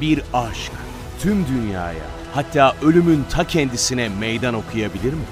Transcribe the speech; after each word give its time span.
bir 0.00 0.22
aşk 0.34 0.72
tüm 1.20 1.46
dünyaya 1.46 2.04
hatta 2.34 2.76
ölümün 2.82 3.24
ta 3.30 3.46
kendisine 3.46 4.08
meydan 4.08 4.54
okuyabilir 4.54 5.12
mi? 5.12 5.24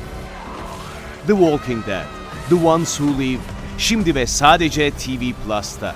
The 1.27 1.33
Walking 1.33 1.87
Dead, 1.87 2.05
The 2.49 2.67
Ones 2.67 2.97
Who 2.97 3.23
Live, 3.23 3.41
şimdi 3.79 4.15
ve 4.15 4.27
sadece 4.27 4.91
TV 4.91 5.33
Plus'ta. 5.47 5.95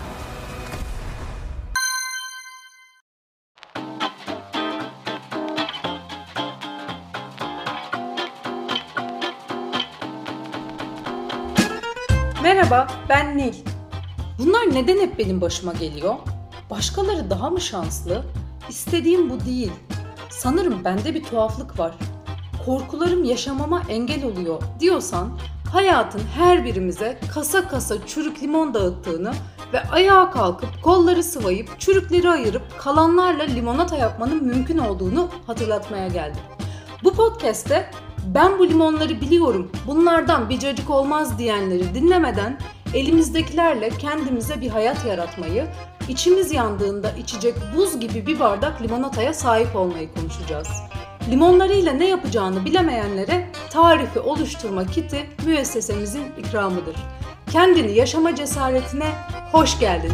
Merhaba, 12.43 12.87
ben 13.09 13.39
Nil. 13.39 13.55
Bunlar 14.39 14.75
neden 14.75 15.01
hep 15.01 15.19
benim 15.19 15.41
başıma 15.41 15.73
geliyor? 15.73 16.15
Başkaları 16.71 17.31
daha 17.31 17.51
mı 17.51 17.61
şanslı? 17.61 18.25
İstediğim 18.69 19.31
bu 19.31 19.45
değil. 19.45 19.73
Sanırım 20.31 20.85
bende 20.85 21.15
bir 21.15 21.23
tuhaflık 21.23 21.79
var. 21.79 21.95
Korkularım 22.67 23.25
yaşamama 23.25 23.83
engel 23.89 24.25
oluyor 24.25 24.63
diyorsan 24.81 25.39
hayatın 25.73 26.23
her 26.35 26.65
birimize 26.65 27.19
kasa 27.35 27.69
kasa 27.69 28.07
çürük 28.07 28.43
limon 28.43 28.75
dağıttığını 28.75 29.33
ve 29.73 29.83
ayağa 29.83 30.31
kalkıp 30.31 30.83
kolları 30.83 31.23
sıvayıp 31.23 31.81
çürükleri 31.81 32.31
ayırıp 32.31 32.63
kalanlarla 32.79 33.43
limonata 33.43 33.97
yapmanın 33.97 34.45
mümkün 34.45 34.79
olduğunu 34.79 35.29
hatırlatmaya 35.47 36.09
geldim. 36.09 36.41
Bu 37.05 37.13
podcast'te 37.13 37.91
ben 38.27 38.59
bu 38.59 38.69
limonları 38.69 39.21
biliyorum, 39.21 39.73
bunlardan 39.87 40.51
bir 40.51 40.59
cacık 40.59 40.91
olmaz 40.91 41.39
diyenleri 41.39 41.95
dinlemeden 41.95 42.59
elimizdekilerle 42.95 43.91
kendimize 43.91 44.61
bir 44.61 44.69
hayat 44.69 45.07
yaratmayı, 45.07 45.67
içimiz 46.09 46.53
yandığında 46.53 47.11
içecek 47.11 47.55
buz 47.77 48.01
gibi 48.01 48.27
bir 48.27 48.41
bardak 48.41 48.83
limonataya 48.83 49.35
sahip 49.35 49.77
olmayı 49.77 50.15
konuşacağız. 50.15 50.69
Limonlarıyla 51.31 51.93
ne 51.93 52.09
yapacağını 52.09 52.65
bilemeyenlere 52.65 53.51
tarifi 53.71 54.21
oluşturma 54.21 54.87
kiti 54.87 55.27
müessesemizin 55.47 56.25
ikramıdır. 56.39 56.97
Kendini 57.53 57.93
yaşama 57.93 58.35
cesaretine 58.35 59.13
hoş 59.53 59.79
geldin. 59.79 60.13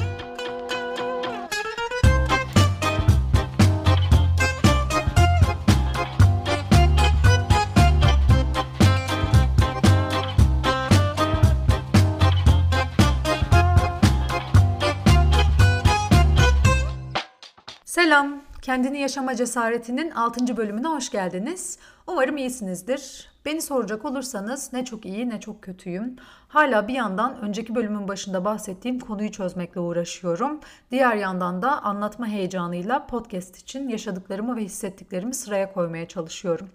Selam, 18.11 18.43
Kendini 18.63 19.01
Yaşama 19.01 19.35
Cesaretinin 19.37 20.11
6. 20.11 20.57
bölümüne 20.57 20.89
hoş 20.89 21.11
geldiniz. 21.11 21.79
Umarım 22.07 22.37
iyisinizdir. 22.37 23.31
Beni 23.45 23.63
soracak 23.63 24.05
olursanız 24.05 24.73
ne 24.73 24.85
çok 24.85 25.05
iyi 25.07 25.29
ne 25.29 25.41
çok 25.41 25.63
kötüyüm. 25.63 26.17
Hala 26.49 26.89
bir 26.89 26.95
yandan 26.95 27.41
önceki 27.41 27.75
bölümün 27.75 28.09
başında 28.09 28.45
bahsettiğim 28.45 29.01
konuyu 29.01 29.33
çözmekle 29.33 29.81
uğraşıyorum. 29.81 30.61
Diğer 30.91 31.17
yandan 31.17 31.63
da 31.63 31.83
anlatma 31.83 32.27
heyecanıyla 32.27 33.07
podcast 33.07 33.57
için 33.57 33.89
yaşadıklarımı 33.89 34.57
ve 34.57 34.65
hissettiklerimi 34.65 35.35
sıraya 35.35 35.73
koymaya 35.73 36.09
çalışıyorum. 36.09 36.69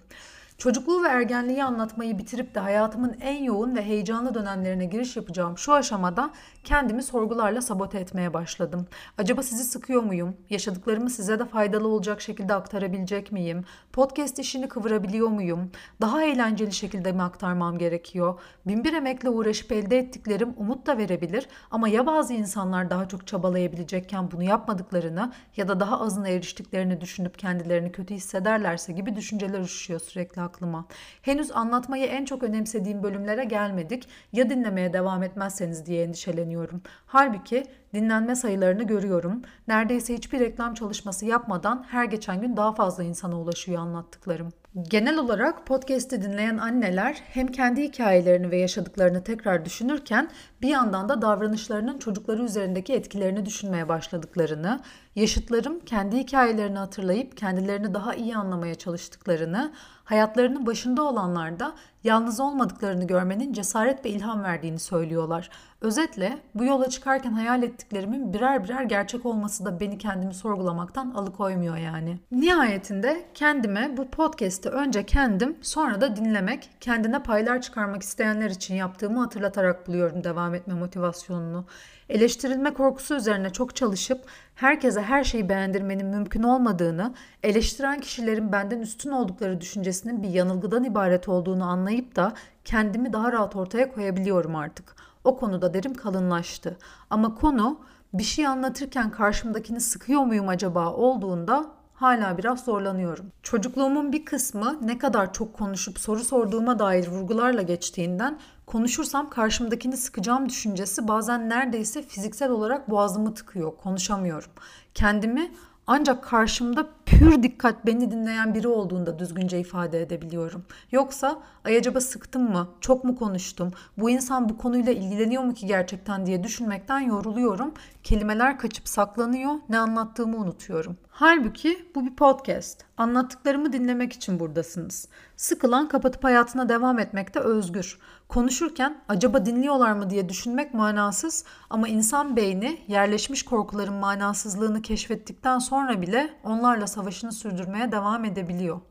Çocukluğu 0.58 1.04
ve 1.04 1.08
ergenliği 1.08 1.64
anlatmayı 1.64 2.18
bitirip 2.18 2.56
de 2.56 2.60
hayatımın 2.60 3.18
en 3.22 3.44
yoğun 3.44 3.76
ve 3.76 3.82
heyecanlı 3.86 4.34
dönemlerine 4.34 4.86
giriş 4.86 5.16
yapacağım 5.16 5.58
şu 5.58 5.74
aşamada 5.74 6.30
kendimi 6.64 7.04
sorgularla 7.04 7.62
sabote 7.62 8.00
etmeye 8.00 8.34
başladım. 8.34 8.88
Acaba 9.18 9.44
sizi 9.44 9.64
sıkıyor 9.64 10.04
muyum? 10.04 10.38
Yaşadıklarımı 10.50 11.10
size 11.10 11.40
de 11.40 11.46
faydalı 11.46 11.88
olacak 11.88 12.22
şekilde 12.22 12.54
aktarabilecek 12.54 13.32
miyim? 13.32 13.66
Podcast 13.94 14.40
işini 14.40 14.70
kıvırabiliyor 14.70 15.28
muyum? 15.28 15.72
Daha 16.02 16.24
eğlenceli 16.24 16.74
şekilde 16.74 17.12
mi 17.12 17.22
aktarmam 17.22 17.78
gerekiyor? 17.78 18.40
Binbir 18.68 18.94
emekle 18.94 19.30
uğraşıp 19.30 19.72
elde 19.72 19.98
ettiklerim 19.98 20.54
umut 20.58 20.88
da 20.88 20.98
verebilir 20.98 21.48
ama 21.72 21.88
ya 21.88 22.06
bazı 22.06 22.34
insanlar 22.34 22.90
daha 22.90 23.08
çok 23.08 23.28
çabalayabilecekken 23.28 24.32
bunu 24.32 24.44
yapmadıklarını 24.44 25.32
ya 25.58 25.68
da 25.68 25.80
daha 25.80 26.02
azına 26.02 26.28
eriştiklerini 26.28 27.02
düşünüp 27.02 27.40
kendilerini 27.40 27.92
kötü 27.92 28.14
hissederlerse 28.14 28.94
gibi 28.94 29.16
düşünceler 29.16 29.60
üşüşüyor 29.60 30.00
sürekli 30.00 30.45
aklıma. 30.46 30.86
Henüz 31.22 31.52
anlatmayı 31.52 32.06
en 32.06 32.26
çok 32.26 32.44
önemsediğim 32.44 33.04
bölümlere 33.04 33.44
gelmedik. 33.44 34.08
Ya 34.34 34.50
dinlemeye 34.50 34.94
devam 34.94 35.24
etmezseniz 35.24 35.86
diye 35.86 36.04
endişeleniyorum. 36.04 36.82
Halbuki 37.06 37.64
dinlenme 37.94 38.36
sayılarını 38.36 38.84
görüyorum. 38.84 39.42
Neredeyse 39.68 40.14
hiçbir 40.14 40.40
reklam 40.40 40.74
çalışması 40.74 41.26
yapmadan 41.26 41.86
her 41.90 42.06
geçen 42.06 42.42
gün 42.42 42.58
daha 42.58 42.74
fazla 42.74 43.04
insana 43.04 43.40
ulaşıyor 43.40 43.82
anlattıklarım. 43.82 44.54
Genel 44.84 45.18
olarak 45.18 45.66
podcast'i 45.68 46.22
dinleyen 46.22 46.58
anneler 46.58 47.22
hem 47.28 47.48
kendi 47.48 47.84
hikayelerini 47.84 48.52
ve 48.52 48.58
yaşadıklarını 48.58 49.24
tekrar 49.24 49.66
düşünürken 49.66 50.30
bir 50.62 50.68
yandan 50.68 51.10
da 51.10 51.22
davranışlarının 51.22 51.98
çocukları 52.00 52.44
üzerindeki 52.44 52.94
etkilerini 52.94 53.46
düşünmeye 53.46 53.90
başladıklarını, 53.90 54.80
yaşıtlarım 55.16 55.80
kendi 55.80 56.18
hikayelerini 56.18 56.78
hatırlayıp 56.78 57.38
kendilerini 57.38 57.94
daha 57.94 58.16
iyi 58.16 58.36
anlamaya 58.38 58.76
çalıştıklarını, 58.76 59.72
hayatlarının 60.04 60.66
başında 60.66 61.04
olanlar 61.04 61.60
da 61.60 61.76
yalnız 62.04 62.40
olmadıklarını 62.40 63.08
görmenin 63.08 63.54
cesaret 63.54 64.06
ve 64.06 64.10
ilham 64.10 64.44
verdiğini 64.44 64.80
söylüyorlar. 64.80 65.50
Özetle 65.82 66.38
bu 66.56 66.66
yola 66.66 66.90
çıkarken 66.90 67.32
hayal 67.32 67.64
ettiklerimin 67.64 68.34
birer 68.34 68.64
birer 68.64 68.84
gerçek 68.84 69.26
olması 69.26 69.66
da 69.66 69.80
beni 69.80 69.98
kendimi 69.98 70.34
sorgulamaktan 70.34 71.12
alıkoymuyor 71.12 71.78
yani. 71.78 72.20
Nihayetinde 72.32 73.26
kendime 73.34 73.98
bu 73.98 74.08
podcast'i 74.08 74.70
önce 74.70 75.06
kendim 75.06 75.58
sonra 75.62 76.02
da 76.02 76.16
dinlemek, 76.16 76.70
kendine 76.80 77.24
paylar 77.24 77.62
çıkarmak 77.62 78.04
isteyenler 78.04 78.50
için 78.50 78.76
yaptığımı 78.76 79.20
hatırlatarak 79.20 79.88
buluyorum 79.88 80.24
devam 80.24 80.56
etme 80.56 80.74
motivasyonunu. 80.74 81.66
Eleştirilme 82.10 82.74
korkusu 82.74 83.16
üzerine 83.16 83.50
çok 83.50 83.76
çalışıp 83.76 84.22
herkese 84.56 85.02
her 85.02 85.24
şeyi 85.24 85.50
beğendirmenin 85.50 86.06
mümkün 86.06 86.44
olmadığını, 86.44 87.14
eleştiren 87.44 88.00
kişilerin 88.00 88.52
benden 88.52 88.80
üstün 88.80 89.12
oldukları 89.12 89.62
düşüncesinin 89.62 90.24
bir 90.24 90.30
yanılgıdan 90.30 90.84
ibaret 90.84 91.30
olduğunu 91.30 91.64
anlayıp 91.64 92.16
da 92.16 92.34
kendimi 92.66 93.14
daha 93.14 93.32
rahat 93.32 93.56
ortaya 93.56 93.92
koyabiliyorum 93.92 94.56
artık. 94.56 94.96
O 95.24 95.38
konuda 95.38 95.74
derim 95.74 95.94
kalınlaştı. 95.94 96.78
Ama 97.10 97.36
konu 97.36 97.80
bir 98.14 98.24
şey 98.24 98.48
anlatırken 98.48 99.12
karşımdakini 99.12 99.82
sıkıyor 99.82 100.22
muyum 100.22 100.50
acaba 100.50 100.94
olduğunda 100.94 101.66
hala 101.96 102.38
biraz 102.38 102.64
zorlanıyorum. 102.64 103.26
Çocukluğumun 103.44 104.12
bir 104.12 104.26
kısmı 104.26 104.78
ne 104.82 104.98
kadar 104.98 105.34
çok 105.34 105.54
konuşup 105.54 106.00
soru 106.00 106.24
sorduğuma 106.24 106.80
dair 106.80 107.08
vurgularla 107.08 107.62
geçtiğinden 107.62 108.40
konuşursam 108.66 109.30
karşımdakini 109.30 109.98
sıkacağım 109.98 110.50
düşüncesi 110.50 111.08
bazen 111.08 111.50
neredeyse 111.50 112.02
fiziksel 112.02 112.50
olarak 112.50 112.90
boğazımı 112.90 113.34
tıkıyor. 113.34 113.78
Konuşamıyorum. 113.78 114.52
Kendimi 114.94 115.52
ancak 115.88 116.24
karşımda 116.24 116.88
pür 117.06 117.44
dikkat 117.44 117.86
beni 117.86 118.12
dinleyen 118.12 118.54
biri 118.54 118.68
olduğunda 118.68 119.20
düzgünce 119.20 119.60
ifade 119.60 120.02
edebiliyorum. 120.02 120.66
Yoksa 120.92 121.40
ay 121.66 121.78
acaba 121.78 122.02
sıktım 122.02 122.52
mı, 122.52 122.70
çok 122.82 123.04
mu 123.04 123.16
konuştum, 123.16 123.72
bu 123.98 124.10
insan 124.10 124.50
bu 124.50 124.58
konuyla 124.58 124.92
ilgileniyor 124.92 125.44
mu 125.44 125.54
ki 125.54 125.68
gerçekten 125.68 126.26
diye 126.26 126.44
düşünmekten 126.44 127.00
yoruluyorum. 127.00 127.74
Kelimeler 128.04 128.60
kaçıp 128.60 128.88
saklanıyor, 128.88 129.54
ne 129.70 129.80
anlattığımı 129.80 130.38
unutuyorum. 130.38 130.98
Halbuki 131.18 131.86
bu 131.96 132.06
bir 132.06 132.16
podcast. 132.16 132.86
Anlattıklarımı 132.98 133.74
dinlemek 133.74 134.14
için 134.14 134.40
buradasınız. 134.40 135.08
Sıkılan 135.36 135.88
kapatıp 135.88 136.24
hayatına 136.24 136.70
devam 136.70 137.00
etmekte 137.00 137.40
özgür. 137.40 138.00
Konuşurken 138.28 139.02
acaba 139.10 139.46
dinliyorlar 139.46 139.92
mı 139.92 140.10
diye 140.10 140.30
düşünmek 140.30 140.74
manasız 140.74 141.46
ama 141.70 141.88
insan 141.88 142.36
beyni 142.36 142.78
yerleşmiş 142.88 143.44
korkuların 143.44 143.94
manasızlığını 143.94 144.82
keşfettikten 144.82 145.60
sonra 145.60 146.02
bile 146.02 146.30
onlarla 146.44 146.88
savaşını 146.96 147.32
sürdürmeye 147.32 147.92
devam 147.92 148.26
edebiliyor. 148.26 148.82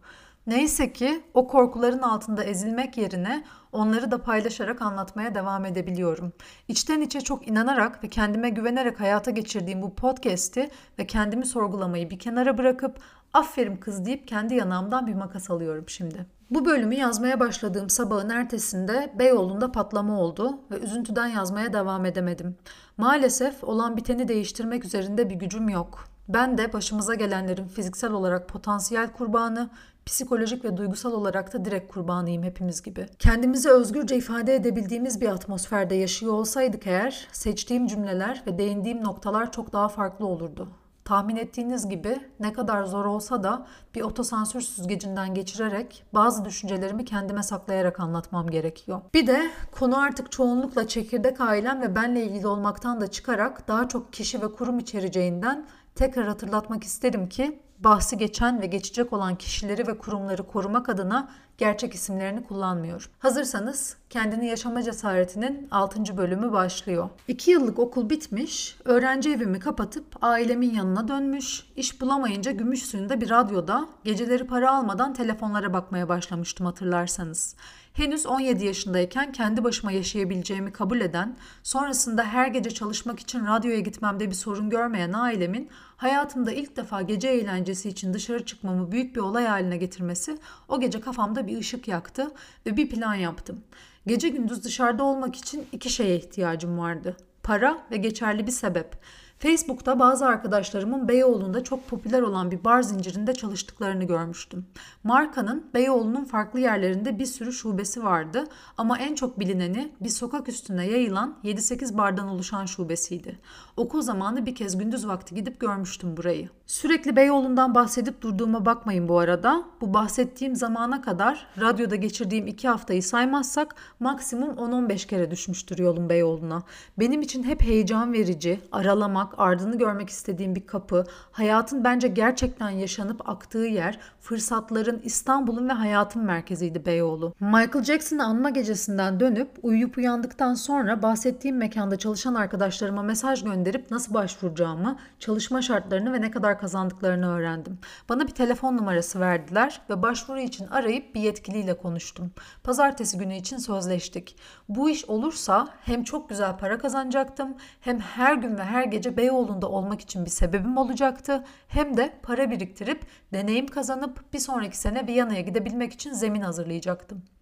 Neyse 0.47 0.93
ki 0.93 1.23
o 1.35 1.47
korkuların 1.47 2.03
altında 2.03 2.45
ezilmek 2.45 2.97
yerine 2.97 3.45
onları 3.73 4.11
da 4.11 4.23
paylaşarak 4.23 4.83
anlatmaya 4.83 5.35
devam 5.35 5.65
edebiliyorum. 5.65 6.33
İçten 6.69 7.01
içe 7.01 7.21
çok 7.21 7.49
inanarak 7.49 8.05
ve 8.05 8.09
kendime 8.09 8.51
güvenerek 8.51 9.01
hayata 9.01 9.31
geçirdiğim 9.31 9.83
bu 9.83 9.95
podcast'i 9.95 10.71
ve 10.99 11.07
kendimi 11.07 11.47
sorgulamayı 11.47 12.11
bir 12.11 12.19
kenara 12.19 12.59
bırakıp 12.59 12.99
aferin 13.33 13.77
kız 13.77 14.05
deyip 14.07 14.29
kendi 14.29 14.55
yanağımdan 14.55 15.07
bir 15.07 15.15
makas 15.15 15.51
alıyorum 15.51 15.89
şimdi. 15.89 16.27
Bu 16.51 16.65
bölümü 16.65 16.95
yazmaya 16.95 17.41
başladığım 17.41 17.91
sabahın 17.91 18.31
ertesinde 18.31 19.13
Beyoğlu'nda 19.19 19.73
patlama 19.73 20.21
oldu 20.21 20.59
ve 20.71 20.79
üzüntüden 20.79 21.27
yazmaya 21.27 21.73
devam 21.73 22.05
edemedim. 22.05 22.57
Maalesef 22.97 23.65
olan 23.65 23.97
biteni 23.97 24.29
değiştirmek 24.29 24.85
üzerinde 24.85 25.31
bir 25.31 25.35
gücüm 25.35 25.69
yok. 25.69 26.14
Ben 26.29 26.59
de 26.59 26.73
başımıza 26.73 27.15
gelenlerin 27.15 27.69
fiziksel 27.69 28.13
olarak 28.13 28.49
potansiyel 28.49 29.13
kurbanı, 29.13 29.71
psikolojik 30.07 30.65
ve 30.65 30.77
duygusal 30.77 31.13
olarak 31.13 31.53
da 31.53 31.65
direkt 31.65 31.93
kurbanıyım 31.93 32.43
hepimiz 32.43 32.83
gibi. 32.83 33.07
Kendimizi 33.19 33.71
özgürce 33.71 34.17
ifade 34.17 34.55
edebildiğimiz 34.55 35.21
bir 35.21 35.29
atmosferde 35.29 35.95
yaşıyor 35.95 36.33
olsaydık 36.33 36.87
eğer, 36.87 37.29
seçtiğim 37.33 37.87
cümleler 37.87 38.43
ve 38.47 38.59
değindiğim 38.59 39.05
noktalar 39.05 39.53
çok 39.53 39.73
daha 39.73 39.89
farklı 39.89 40.27
olurdu. 40.27 40.69
Tahmin 41.05 41.37
ettiğiniz 41.37 41.89
gibi 41.89 42.19
ne 42.41 42.53
kadar 42.53 42.85
zor 42.85 43.05
olsa 43.05 43.43
da 43.43 43.67
bir 43.95 44.03
otosansür 44.03 44.61
süzgecinden 44.61 45.35
geçirerek 45.35 46.05
bazı 46.15 46.45
düşüncelerimi 46.45 47.05
kendime 47.05 47.43
saklayarak 47.43 48.01
anlatmam 48.01 48.51
gerekiyor. 48.51 49.01
Bir 49.15 49.27
de 49.27 49.51
konu 49.73 49.99
artık 49.99 50.33
çoğunlukla 50.33 50.89
çekirdek 50.89 51.41
ailem 51.41 51.83
ve 51.83 51.95
benle 51.95 52.25
ilgili 52.25 52.47
olmaktan 52.47 53.01
da 53.01 53.07
çıkarak 53.07 53.69
daha 53.69 53.89
çok 53.89 54.13
kişi 54.13 54.43
ve 54.43 54.53
kurum 54.53 54.79
içereceğinden 54.79 55.67
tekrar 55.95 56.27
hatırlatmak 56.27 56.85
isterim 56.85 57.29
ki 57.29 57.59
bahsi 57.79 58.19
geçen 58.19 58.61
ve 58.63 58.67
geçecek 58.67 59.13
olan 59.13 59.35
kişileri 59.35 59.87
ve 59.87 59.99
kurumları 59.99 60.47
korumak 60.47 60.89
adına 60.89 61.31
gerçek 61.59 61.95
isimlerini 61.95 62.43
kullanmıyor. 62.43 63.11
Hazırsanız 63.19 63.97
kendini 64.11 64.47
yaşama 64.47 64.83
cesaretinin 64.83 65.69
6. 65.71 66.17
bölümü 66.17 66.53
başlıyor. 66.53 67.11
2 67.29 67.51
yıllık 67.51 67.79
okul 67.79 68.11
bitmiş, 68.11 68.77
öğrenci 68.85 69.31
evimi 69.31 69.61
kapatıp 69.61 70.05
ailemin 70.23 70.75
yanına 70.75 71.09
dönmüş, 71.09 71.67
iş 71.77 72.01
bulamayınca 72.01 72.53
gümüş 72.53 72.83
suyunda 72.83 73.21
bir 73.21 73.31
radyoda 73.31 73.89
geceleri 74.05 74.47
para 74.47 74.77
almadan 74.77 75.15
telefonlara 75.15 75.73
bakmaya 75.73 76.09
başlamıştım 76.09 76.67
hatırlarsanız. 76.67 77.57
Henüz 77.95 78.27
17 78.27 78.65
yaşındayken 78.65 79.33
kendi 79.33 79.65
başıma 79.65 79.93
yaşayabileceğimi 79.93 80.73
kabul 80.73 81.01
eden, 81.01 81.37
sonrasında 81.63 82.25
her 82.25 82.49
gece 82.49 82.71
çalışmak 82.71 83.21
için 83.21 83.47
radyoya 83.47 83.81
gitmemde 83.81 84.31
bir 84.31 84.35
sorun 84.35 84.71
görmeyen 84.71 85.13
ailemin 85.13 85.69
hayatımda 85.97 86.53
ilk 86.53 86.77
defa 86.77 87.03
gece 87.03 87.29
eğlencesi 87.29 87.89
için 87.89 88.15
dışarı 88.15 88.45
çıkmamı 88.45 88.93
büyük 88.93 89.17
bir 89.17 89.21
olay 89.21 89.47
haline 89.47 89.77
getirmesi 89.77 90.39
o 90.69 90.81
gece 90.81 91.01
kafamda 91.01 91.47
bir 91.47 91.59
ışık 91.59 91.89
yaktı 91.89 92.31
ve 92.67 92.77
bir 92.77 92.89
plan 92.89 93.15
yaptım. 93.15 93.65
Gece 94.07 94.29
gündüz 94.29 94.65
dışarıda 94.65 95.05
olmak 95.05 95.37
için 95.37 95.67
iki 95.73 95.91
şeye 95.91 96.17
ihtiyacım 96.17 96.79
vardı. 96.79 97.17
Para 97.43 97.79
ve 97.91 97.97
geçerli 97.97 98.47
bir 98.47 98.53
sebep. 98.53 98.97
Facebook'ta 99.45 99.99
bazı 99.99 100.27
arkadaşlarımın 100.27 101.09
Beyoğlu'nda 101.09 101.65
çok 101.65 101.89
popüler 101.89 102.23
olan 102.23 102.51
bir 102.51 102.65
bar 102.65 102.83
zincirinde 102.83 103.35
çalıştıklarını 103.35 104.05
görmüştüm. 104.05 104.67
Markanın 105.05 105.67
Beyoğlu'nun 105.75 106.25
farklı 106.25 106.61
yerlerinde 106.61 107.19
bir 107.19 107.27
sürü 107.27 107.53
şubesi 107.53 108.05
vardı 108.05 108.45
ama 108.79 108.99
en 108.99 109.15
çok 109.15 109.41
bilineni 109.41 109.93
bir 110.01 110.09
sokak 110.09 110.49
üstüne 110.49 110.87
yayılan 110.87 111.37
7-8 111.45 111.99
bardan 111.99 112.29
oluşan 112.29 112.67
şubesiydi. 112.67 113.39
Okul 113.77 114.03
zamanı 114.03 114.47
bir 114.47 114.55
kez 114.55 114.79
gündüz 114.79 115.07
vakti 115.07 115.35
gidip 115.35 115.61
görmüştüm 115.61 116.17
burayı. 116.17 116.49
Sürekli 116.67 117.17
Beyoğlu'ndan 117.17 117.75
bahsedip 117.75 118.23
durduğuma 118.23 118.67
bakmayın 118.67 119.09
bu 119.09 119.19
arada. 119.19 119.65
Bu 119.81 119.95
bahsettiğim 119.95 120.57
zamana 120.57 121.03
kadar 121.03 121.47
radyoda 121.61 121.97
geçirdiğim 121.97 122.47
2 122.47 122.69
haftayı 122.69 123.03
saymazsak 123.03 123.75
maksimum 124.01 124.51
10-15 124.51 125.07
kere 125.07 125.31
düşmüştür 125.31 125.79
yolum 125.79 126.09
Beyoğlu'na. 126.09 126.63
Benim 126.99 127.23
için 127.23 127.43
hep 127.43 127.63
heyecan 127.63 128.13
verici, 128.13 128.61
aralamak, 128.73 129.35
ardını 129.39 129.79
görmek 129.79 130.11
istediğim 130.11 130.55
bir 130.55 130.67
kapı, 130.67 131.05
hayatın 131.33 131.85
bence 131.85 132.09
gerçekten 132.09 132.71
yaşanıp 132.71 133.29
aktığı 133.29 133.59
yer, 133.59 133.99
fırsatların, 134.21 135.01
İstanbul'un 135.05 135.69
ve 135.69 135.73
hayatın 135.73 136.25
merkeziydi 136.25 136.87
Beyoğlu. 136.87 137.35
Michael 137.41 137.85
Jackson'ı 137.85 138.25
anma 138.25 138.51
gecesinden 138.51 139.21
dönüp 139.21 139.49
uyuyup 139.63 139.99
uyandıktan 139.99 140.55
sonra 140.55 141.03
bahsettiğim 141.03 141.57
mekanda 141.57 141.97
çalışan 141.97 142.35
arkadaşlarıma 142.35 143.03
mesaj 143.03 143.45
gönderip 143.45 143.91
nasıl 143.91 144.15
başvuracağımı, 144.15 144.97
çalışma 145.19 145.63
şartlarını 145.63 146.13
ve 146.13 146.21
ne 146.21 146.31
kadar 146.31 146.54
kazandıklarını 146.59 147.29
öğrendim. 147.37 147.79
Bana 148.09 148.27
bir 148.27 148.33
telefon 148.33 148.77
numarası 148.77 149.21
verdiler 149.21 149.81
ve 149.91 150.03
başvuru 150.03 150.41
için 150.41 150.67
arayıp 150.67 151.15
bir 151.15 151.21
yetkiliyle 151.21 151.77
konuştum. 151.77 152.33
Pazartesi 152.65 153.19
günü 153.19 153.37
için 153.37 153.59
sözleştik. 153.59 154.37
Bu 154.69 154.91
iş 154.91 155.05
olursa 155.05 155.69
hem 155.81 156.05
çok 156.05 156.29
güzel 156.29 156.59
para 156.59 156.79
kazanacaktım 156.79 157.57
hem 157.81 158.01
her 158.01 158.35
gün 158.35 158.59
ve 158.59 158.65
her 158.65 158.85
gece 158.85 159.17
Beyoğlu'nda 159.17 159.69
olmak 159.69 160.01
için 160.01 160.25
bir 160.25 160.31
sebebim 160.31 160.77
olacaktı. 160.77 161.45
Hem 161.69 161.97
de 161.97 162.13
para 162.23 162.51
biriktirip 162.51 163.07
deneyim 163.33 163.67
kazanıp 163.67 164.33
bir 164.33 164.39
sonraki 164.39 164.79
sene 164.79 165.07
Viyana'ya 165.07 165.41
gidebilmek 165.41 165.93
için 165.93 166.13
zemin 166.13 166.41
hazırlayacaktım. 166.41 167.34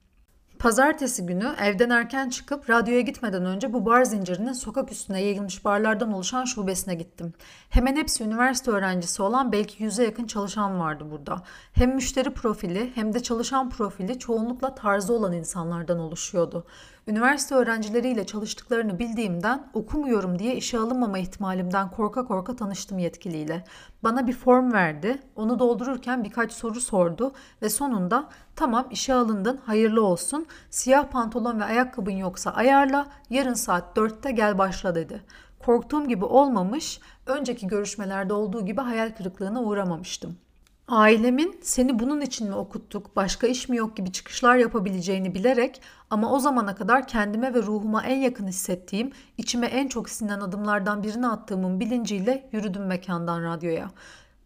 Pazartesi 0.62 1.26
günü 1.26 1.54
evden 1.60 1.90
erken 1.90 2.28
çıkıp 2.28 2.70
radyoya 2.70 3.00
gitmeden 3.00 3.44
önce 3.44 3.72
bu 3.72 3.86
bar 3.86 4.04
zincirinin 4.04 4.52
sokak 4.52 4.92
üstüne 4.92 5.22
yayılmış 5.22 5.64
barlardan 5.64 6.12
oluşan 6.12 6.44
şubesine 6.44 6.94
gittim. 6.94 7.34
Hemen 7.68 7.96
hepsi 7.96 8.24
üniversite 8.24 8.70
öğrencisi 8.70 9.22
olan 9.22 9.52
belki 9.52 9.82
yüze 9.82 10.04
yakın 10.04 10.26
çalışan 10.26 10.80
vardı 10.80 11.04
burada. 11.10 11.42
Hem 11.72 11.94
müşteri 11.94 12.30
profili 12.30 12.92
hem 12.94 13.14
de 13.14 13.20
çalışan 13.20 13.70
profili 13.70 14.18
çoğunlukla 14.18 14.74
tarzı 14.74 15.12
olan 15.12 15.32
insanlardan 15.32 15.98
oluşuyordu. 15.98 16.66
Üniversite 17.06 17.54
öğrencileriyle 17.54 18.26
çalıştıklarını 18.26 18.98
bildiğimden 18.98 19.70
okumuyorum 19.74 20.38
diye 20.38 20.56
işe 20.56 20.78
alınmama 20.78 21.18
ihtimalimden 21.18 21.90
korka 21.90 22.24
korka 22.24 22.56
tanıştım 22.56 22.98
yetkiliyle. 22.98 23.64
Bana 24.02 24.26
bir 24.26 24.32
form 24.32 24.72
verdi, 24.72 25.22
onu 25.36 25.58
doldururken 25.58 26.24
birkaç 26.24 26.52
soru 26.52 26.80
sordu 26.80 27.32
ve 27.62 27.68
sonunda 27.68 28.28
tamam 28.56 28.86
işe 28.90 29.14
alındın 29.14 29.56
hayırlı 29.56 30.04
olsun 30.04 30.46
siyah 30.70 31.10
pantolon 31.10 31.60
ve 31.60 31.64
ayakkabın 31.64 32.16
yoksa 32.16 32.50
ayarla 32.50 33.06
yarın 33.30 33.54
saat 33.54 33.96
4'te 33.96 34.30
gel 34.30 34.58
başla 34.58 34.94
dedi. 34.94 35.22
Korktuğum 35.58 36.08
gibi 36.08 36.24
olmamış, 36.24 37.00
önceki 37.26 37.66
görüşmelerde 37.66 38.32
olduğu 38.32 38.66
gibi 38.66 38.80
hayal 38.80 39.10
kırıklığına 39.16 39.62
uğramamıştım. 39.62 40.36
Ailemin 40.92 41.60
seni 41.62 41.98
bunun 41.98 42.20
için 42.20 42.48
mi 42.48 42.54
okuttuk, 42.54 43.16
başka 43.16 43.46
iş 43.46 43.68
mi 43.68 43.76
yok 43.76 43.96
gibi 43.96 44.12
çıkışlar 44.12 44.56
yapabileceğini 44.56 45.34
bilerek 45.34 45.82
ama 46.10 46.32
o 46.32 46.38
zamana 46.38 46.74
kadar 46.74 47.06
kendime 47.06 47.54
ve 47.54 47.62
ruhuma 47.62 48.02
en 48.02 48.16
yakın 48.16 48.46
hissettiğim, 48.46 49.12
içime 49.38 49.66
en 49.66 49.88
çok 49.88 50.08
sinen 50.08 50.40
adımlardan 50.40 51.02
birini 51.02 51.26
attığımın 51.26 51.80
bilinciyle 51.80 52.48
yürüdüm 52.52 52.86
mekandan 52.86 53.42
radyoya. 53.42 53.90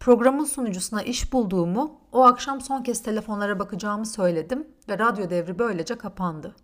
Programın 0.01 0.45
sunucusuna 0.45 1.03
iş 1.03 1.33
bulduğumu, 1.33 2.01
o 2.13 2.25
akşam 2.25 2.61
son 2.61 2.83
kez 2.83 3.03
telefonlara 3.03 3.59
bakacağımı 3.59 4.07
söyledim 4.07 4.67
ve 4.89 4.99
radyo 4.99 5.31
devri 5.31 5.59
böylece 5.59 5.99
kapandı. 5.99 6.55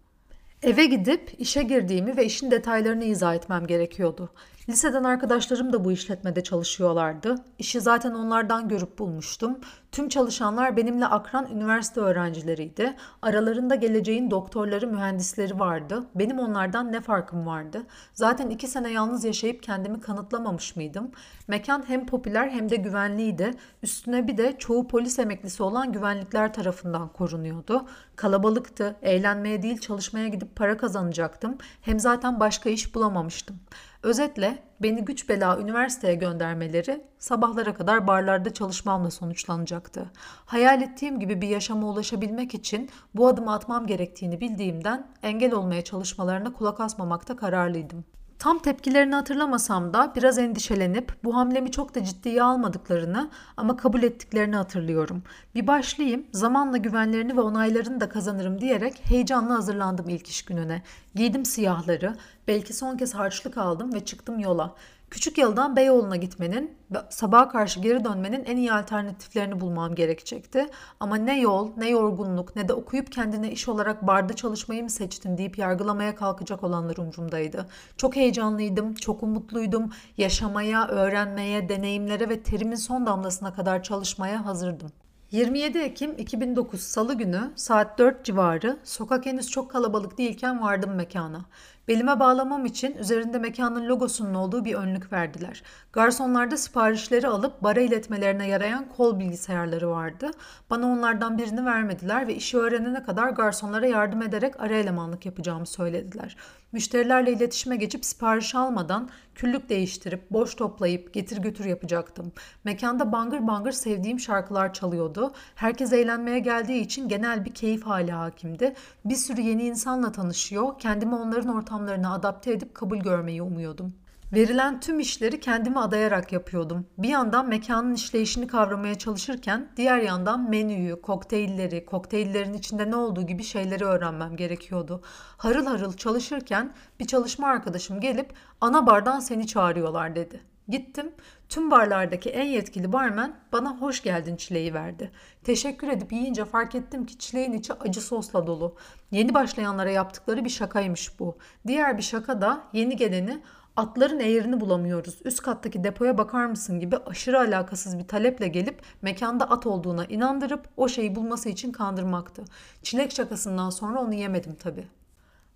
Eve 0.62 0.86
gidip 0.86 1.34
işe 1.38 1.62
girdiğimi 1.62 2.16
ve 2.16 2.24
işin 2.24 2.50
detaylarını 2.50 3.04
izah 3.04 3.34
etmem 3.34 3.66
gerekiyordu. 3.66 4.30
Liseden 4.68 5.04
arkadaşlarım 5.04 5.72
da 5.72 5.84
bu 5.84 5.92
işletmede 5.92 6.42
çalışıyorlardı. 6.42 7.34
İşi 7.58 7.80
zaten 7.80 8.10
onlardan 8.10 8.68
görüp 8.68 8.98
bulmuştum. 8.98 9.58
Tüm 9.92 10.08
çalışanlar 10.08 10.76
benimle 10.76 11.06
akran 11.06 11.50
üniversite 11.50 12.00
öğrencileriydi. 12.00 12.96
Aralarında 13.22 13.74
geleceğin 13.74 14.30
doktorları, 14.30 14.86
mühendisleri 14.86 15.58
vardı. 15.58 16.04
Benim 16.14 16.38
onlardan 16.38 16.92
ne 16.92 17.00
farkım 17.00 17.46
vardı? 17.46 17.82
Zaten 18.14 18.50
iki 18.50 18.68
sene 18.68 18.92
yalnız 18.92 19.24
yaşayıp 19.24 19.62
kendimi 19.62 20.00
kanıtlamamış 20.00 20.76
mıydım? 20.76 21.10
Mekan 21.48 21.84
hem 21.88 22.06
popüler 22.06 22.48
hem 22.48 22.70
de 22.70 22.76
güvenliydi. 22.76 23.50
Üstüne 23.82 24.28
bir 24.28 24.36
de 24.36 24.58
çoğu 24.58 24.88
polis 24.88 25.18
emeklisi 25.18 25.62
olan 25.62 25.92
güvenlikler 25.92 26.52
tarafından 26.52 27.08
korunuyordu. 27.08 27.88
Kalabalıktı. 28.16 28.96
Eğlenmeye 29.02 29.62
değil 29.62 29.78
çalışmaya 29.80 30.28
gidip 30.28 30.56
para 30.56 30.76
kazanacaktım. 30.76 31.58
Hem 31.80 32.00
zaten 32.00 32.40
başka 32.40 32.70
iş 32.70 32.94
bulamamıştım. 32.94 33.56
Özetle 34.02 34.58
beni 34.80 35.04
güç 35.04 35.28
bela 35.28 35.58
üniversiteye 35.60 36.14
göndermeleri 36.14 37.04
sabahlara 37.18 37.74
kadar 37.74 38.06
barlarda 38.06 38.54
çalışmamla 38.54 39.10
sonuçlanacaktı. 39.10 40.10
Hayal 40.46 40.82
ettiğim 40.82 41.20
gibi 41.20 41.40
bir 41.40 41.48
yaşama 41.48 41.86
ulaşabilmek 41.88 42.54
için 42.54 42.90
bu 43.14 43.28
adımı 43.28 43.52
atmam 43.52 43.86
gerektiğini 43.86 44.40
bildiğimden 44.40 45.06
engel 45.22 45.52
olmaya 45.52 45.84
çalışmalarına 45.84 46.52
kulak 46.52 46.80
asmamakta 46.80 47.36
kararlıydım. 47.36 48.04
Tam 48.42 48.58
tepkilerini 48.58 49.14
hatırlamasam 49.14 49.94
da 49.94 50.12
biraz 50.16 50.38
endişelenip 50.38 51.24
bu 51.24 51.36
hamlemi 51.36 51.70
çok 51.70 51.94
da 51.94 52.04
ciddiye 52.04 52.42
almadıklarını 52.42 53.30
ama 53.56 53.76
kabul 53.76 54.02
ettiklerini 54.02 54.56
hatırlıyorum. 54.56 55.22
Bir 55.54 55.66
başlayayım, 55.66 56.26
zamanla 56.32 56.76
güvenlerini 56.76 57.36
ve 57.36 57.40
onaylarını 57.40 58.00
da 58.00 58.08
kazanırım 58.08 58.60
diyerek 58.60 59.02
heyecanla 59.04 59.54
hazırlandım 59.54 60.08
ilk 60.08 60.28
iş 60.28 60.44
gününe. 60.44 60.82
Giydim 61.14 61.44
siyahları, 61.44 62.16
belki 62.48 62.72
son 62.72 62.96
kez 62.96 63.14
harçlık 63.14 63.58
aldım 63.58 63.94
ve 63.94 64.04
çıktım 64.04 64.38
yola. 64.38 64.74
Küçük 65.12 65.38
yıldan 65.38 65.76
Beyoğlu'na 65.76 66.16
gitmenin 66.16 66.76
ve 66.90 66.98
sabaha 67.10 67.48
karşı 67.48 67.80
geri 67.80 68.04
dönmenin 68.04 68.44
en 68.44 68.56
iyi 68.56 68.72
alternatiflerini 68.72 69.60
bulmam 69.60 69.94
gerekecekti. 69.94 70.66
Ama 71.00 71.16
ne 71.16 71.40
yol, 71.40 71.70
ne 71.76 71.88
yorgunluk, 71.88 72.56
ne 72.56 72.68
de 72.68 72.72
okuyup 72.72 73.12
kendine 73.12 73.52
iş 73.52 73.68
olarak 73.68 74.06
barda 74.06 74.36
çalışmayı 74.36 74.82
mı 74.82 74.90
seçtin 74.90 75.38
deyip 75.38 75.58
yargılamaya 75.58 76.14
kalkacak 76.14 76.64
olanlar 76.64 76.96
umurumdaydı. 76.96 77.66
Çok 77.96 78.16
heyecanlıydım, 78.16 78.94
çok 78.94 79.22
umutluydum. 79.22 79.92
Yaşamaya, 80.16 80.88
öğrenmeye, 80.88 81.68
deneyimlere 81.68 82.28
ve 82.28 82.42
terimin 82.42 82.76
son 82.76 83.06
damlasına 83.06 83.54
kadar 83.54 83.82
çalışmaya 83.82 84.46
hazırdım. 84.46 84.92
27 85.32 85.78
Ekim 85.78 86.18
2009 86.18 86.80
Salı 86.80 87.14
günü 87.14 87.52
saat 87.56 87.98
4 87.98 88.24
civarı 88.24 88.78
sokak 88.84 89.26
henüz 89.26 89.50
çok 89.50 89.70
kalabalık 89.70 90.18
değilken 90.18 90.62
vardım 90.62 90.94
mekana. 90.94 91.44
Belime 91.88 92.20
bağlamam 92.20 92.66
için 92.66 92.96
üzerinde 92.96 93.38
mekanın 93.38 93.88
logosunun 93.88 94.34
olduğu 94.34 94.64
bir 94.64 94.74
önlük 94.74 95.12
verdiler. 95.12 95.62
Garsonlarda 95.92 96.56
siparişleri 96.56 97.28
alıp 97.28 97.62
bara 97.62 97.80
iletmelerine 97.80 98.48
yarayan 98.48 98.88
kol 98.88 99.18
bilgisayarları 99.18 99.90
vardı. 99.90 100.30
Bana 100.70 100.86
onlardan 100.86 101.38
birini 101.38 101.64
vermediler 101.64 102.28
ve 102.28 102.34
işi 102.34 102.58
öğrenene 102.58 103.02
kadar 103.02 103.30
garsonlara 103.30 103.86
yardım 103.86 104.22
ederek 104.22 104.60
ara 104.60 104.74
elemanlık 104.74 105.26
yapacağımı 105.26 105.66
söylediler. 105.66 106.36
Müşterilerle 106.72 107.32
iletişime 107.32 107.76
geçip 107.76 108.04
sipariş 108.04 108.54
almadan 108.54 109.08
küllük 109.34 109.68
değiştirip 109.68 110.30
boş 110.30 110.54
toplayıp 110.54 111.14
getir 111.14 111.38
götür 111.38 111.64
yapacaktım. 111.64 112.32
Mekanda 112.64 113.12
bangır 113.12 113.46
bangır 113.46 113.72
sevdiğim 113.72 114.20
şarkılar 114.20 114.72
çalıyordu. 114.72 115.32
Herkes 115.54 115.92
eğlenmeye 115.92 116.38
geldiği 116.38 116.80
için 116.80 117.08
genel 117.08 117.44
bir 117.44 117.54
keyif 117.54 117.86
hali 117.86 118.12
hakimdi. 118.12 118.74
Bir 119.04 119.16
sürü 119.16 119.40
yeni 119.40 119.62
insanla 119.62 120.12
tanışıyor, 120.12 120.78
kendimi 120.78 121.14
onların 121.14 121.48
ortamlarına 121.82 122.14
adapte 122.14 122.52
edip 122.52 122.74
kabul 122.74 122.98
görmeyi 122.98 123.42
umuyordum. 123.42 123.94
Verilen 124.32 124.80
tüm 124.80 125.00
işleri 125.00 125.40
kendime 125.40 125.80
adayarak 125.80 126.32
yapıyordum. 126.32 126.86
Bir 126.98 127.08
yandan 127.08 127.48
mekanın 127.48 127.94
işleyişini 127.94 128.46
kavramaya 128.46 128.94
çalışırken 128.94 129.68
diğer 129.76 129.98
yandan 129.98 130.50
menüyü, 130.50 131.02
kokteylleri, 131.02 131.86
kokteyllerin 131.86 132.54
içinde 132.54 132.90
ne 132.90 132.96
olduğu 132.96 133.26
gibi 133.26 133.42
şeyleri 133.42 133.84
öğrenmem 133.84 134.36
gerekiyordu. 134.36 135.02
Harıl 135.36 135.66
harıl 135.66 135.92
çalışırken 135.92 136.74
bir 137.00 137.06
çalışma 137.06 137.48
arkadaşım 137.48 138.00
gelip 138.00 138.32
ana 138.60 138.86
bardan 138.86 139.20
seni 139.20 139.46
çağırıyorlar 139.46 140.16
dedi. 140.16 140.40
Gittim. 140.72 141.12
Tüm 141.48 141.70
barlardaki 141.70 142.30
en 142.30 142.46
yetkili 142.46 142.92
barmen 142.92 143.36
bana 143.52 143.76
hoş 143.80 144.02
geldin 144.02 144.36
çileği 144.36 144.74
verdi. 144.74 145.10
Teşekkür 145.44 145.88
edip 145.88 146.12
yiyince 146.12 146.44
fark 146.44 146.74
ettim 146.74 147.06
ki 147.06 147.18
çileğin 147.18 147.52
içi 147.52 147.72
acı 147.72 148.00
sosla 148.00 148.46
dolu. 148.46 148.76
Yeni 149.10 149.34
başlayanlara 149.34 149.90
yaptıkları 149.90 150.44
bir 150.44 150.50
şakaymış 150.50 151.18
bu. 151.18 151.38
Diğer 151.66 151.98
bir 151.98 152.02
şaka 152.02 152.40
da 152.40 152.62
yeni 152.72 152.96
geleni 152.96 153.42
Atların 153.76 154.20
eğerini 154.20 154.60
bulamıyoruz. 154.60 155.18
Üst 155.24 155.42
kattaki 155.42 155.84
depoya 155.84 156.18
bakar 156.18 156.46
mısın 156.46 156.80
gibi 156.80 156.96
aşırı 156.96 157.38
alakasız 157.38 157.98
bir 157.98 158.08
taleple 158.08 158.48
gelip 158.48 158.82
mekanda 159.02 159.50
at 159.50 159.66
olduğuna 159.66 160.04
inandırıp 160.04 160.68
o 160.76 160.88
şeyi 160.88 161.14
bulması 161.14 161.48
için 161.48 161.72
kandırmaktı. 161.72 162.44
Çilek 162.82 163.12
şakasından 163.12 163.70
sonra 163.70 164.00
onu 164.00 164.14
yemedim 164.14 164.54
tabii. 164.54 164.84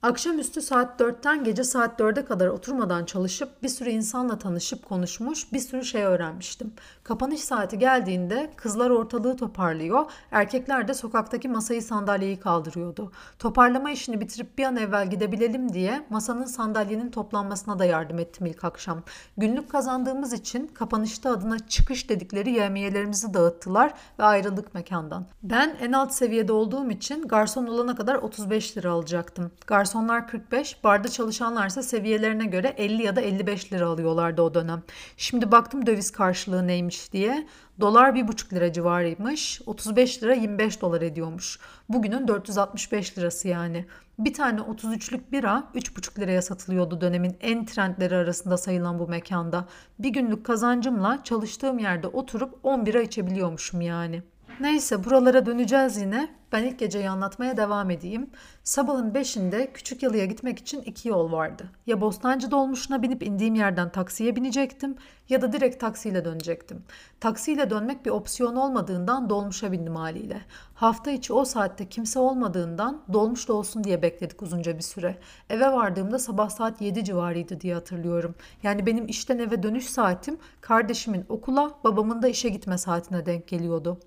Akşamüstü 0.02 0.62
saat 0.62 1.00
4'ten 1.00 1.44
gece 1.44 1.64
saat 1.64 2.00
4'e 2.00 2.24
kadar 2.24 2.46
oturmadan 2.46 3.04
çalışıp 3.04 3.62
bir 3.62 3.68
sürü 3.68 3.90
insanla 3.90 4.38
tanışıp 4.38 4.88
konuşmuş 4.88 5.52
bir 5.52 5.58
sürü 5.58 5.84
şey 5.84 6.02
öğrenmiştim. 6.02 6.72
Kapanış 7.04 7.40
saati 7.40 7.78
geldiğinde 7.78 8.50
kızlar 8.56 8.90
ortalığı 8.90 9.36
toparlıyor, 9.36 10.04
erkekler 10.30 10.88
de 10.88 10.94
sokaktaki 10.94 11.48
masayı 11.48 11.82
sandalyeyi 11.82 12.40
kaldırıyordu. 12.40 13.12
Toparlama 13.38 13.90
işini 13.90 14.20
bitirip 14.20 14.58
bir 14.58 14.64
an 14.64 14.76
evvel 14.76 15.10
gidebilelim 15.10 15.72
diye 15.72 16.06
masanın 16.10 16.44
sandalyenin 16.44 17.10
toplanmasına 17.10 17.78
da 17.78 17.84
yardım 17.84 18.18
ettim 18.18 18.46
ilk 18.46 18.64
akşam. 18.64 19.02
Günlük 19.36 19.70
kazandığımız 19.70 20.32
için 20.32 20.66
kapanışta 20.66 21.30
adına 21.30 21.58
çıkış 21.58 22.08
dedikleri 22.08 22.50
yemiyelerimizi 22.50 23.34
dağıttılar 23.34 23.94
ve 24.18 24.24
ayrıldık 24.24 24.74
mekandan. 24.74 25.26
Ben 25.42 25.76
en 25.80 25.92
alt 25.92 26.12
seviyede 26.12 26.52
olduğum 26.52 26.90
için 26.90 27.28
garson 27.28 27.66
olana 27.66 27.94
kadar 27.94 28.14
35 28.14 28.76
lira 28.76 28.90
alacaktım. 28.90 29.50
Garson 29.66 29.85
garsonlar 29.86 30.28
45, 30.28 30.84
barda 30.84 31.08
çalışanlarsa 31.08 31.82
seviyelerine 31.82 32.46
göre 32.46 32.74
50 32.76 33.02
ya 33.02 33.16
da 33.16 33.20
55 33.20 33.72
lira 33.72 33.86
alıyorlardı 33.86 34.42
o 34.42 34.54
dönem. 34.54 34.82
Şimdi 35.16 35.52
baktım 35.52 35.86
döviz 35.86 36.10
karşılığı 36.10 36.66
neymiş 36.66 37.12
diye. 37.12 37.46
Dolar 37.80 38.10
1,5 38.10 38.54
lira 38.54 38.72
civarıymış. 38.72 39.60
35 39.66 40.22
lira 40.22 40.34
25 40.34 40.80
dolar 40.80 41.02
ediyormuş. 41.02 41.58
Bugünün 41.88 42.28
465 42.28 43.18
lirası 43.18 43.48
yani. 43.48 43.86
Bir 44.18 44.34
tane 44.34 44.60
33'lük 44.60 45.32
bira 45.32 45.64
3,5 45.74 46.20
liraya 46.20 46.42
satılıyordu 46.42 47.00
dönemin 47.00 47.36
en 47.40 47.66
trendleri 47.66 48.16
arasında 48.16 48.56
sayılan 48.56 48.98
bu 48.98 49.08
mekanda. 49.08 49.64
Bir 49.98 50.08
günlük 50.08 50.46
kazancımla 50.46 51.24
çalıştığım 51.24 51.78
yerde 51.78 52.06
oturup 52.06 52.58
10 52.62 52.86
bira 52.86 53.00
içebiliyormuşum 53.00 53.80
yani. 53.80 54.22
Neyse 54.60 55.04
buralara 55.04 55.46
döneceğiz 55.46 55.96
yine. 55.96 56.28
Ben 56.52 56.62
ilk 56.62 56.78
geceyi 56.78 57.10
anlatmaya 57.10 57.56
devam 57.56 57.90
edeyim. 57.90 58.30
Sabahın 58.64 59.10
5'inde 59.10 59.72
Küçük 59.72 60.02
Yalı'ya 60.02 60.24
gitmek 60.24 60.58
için 60.58 60.80
iki 60.80 61.08
yol 61.08 61.32
vardı. 61.32 61.70
Ya 61.86 62.00
Bostancı 62.00 62.50
dolmuşuna 62.50 63.02
binip 63.02 63.22
indiğim 63.22 63.54
yerden 63.54 63.92
taksiye 63.92 64.36
binecektim 64.36 64.96
ya 65.28 65.42
da 65.42 65.52
direkt 65.52 65.80
taksiyle 65.80 66.24
dönecektim. 66.24 66.84
Taksiyle 67.20 67.70
dönmek 67.70 68.06
bir 68.06 68.10
opsiyon 68.10 68.56
olmadığından 68.56 69.30
dolmuşa 69.30 69.72
bindim 69.72 69.96
haliyle. 69.96 70.40
Hafta 70.74 71.10
içi 71.10 71.32
o 71.32 71.44
saatte 71.44 71.88
kimse 71.88 72.18
olmadığından 72.18 73.02
dolmuş 73.12 73.48
da 73.48 73.52
olsun 73.52 73.84
diye 73.84 74.02
bekledik 74.02 74.42
uzunca 74.42 74.76
bir 74.76 74.82
süre. 74.82 75.18
Eve 75.50 75.72
vardığımda 75.72 76.18
sabah 76.18 76.50
saat 76.50 76.80
7 76.80 77.04
civarıydı 77.04 77.60
diye 77.60 77.74
hatırlıyorum. 77.74 78.34
Yani 78.62 78.86
benim 78.86 79.08
işten 79.08 79.38
eve 79.38 79.62
dönüş 79.62 79.86
saatim 79.86 80.38
kardeşimin 80.60 81.24
okula, 81.28 81.70
babamın 81.84 82.22
da 82.22 82.28
işe 82.28 82.48
gitme 82.48 82.78
saatine 82.78 83.26
denk 83.26 83.48
geliyordu. 83.48 84.00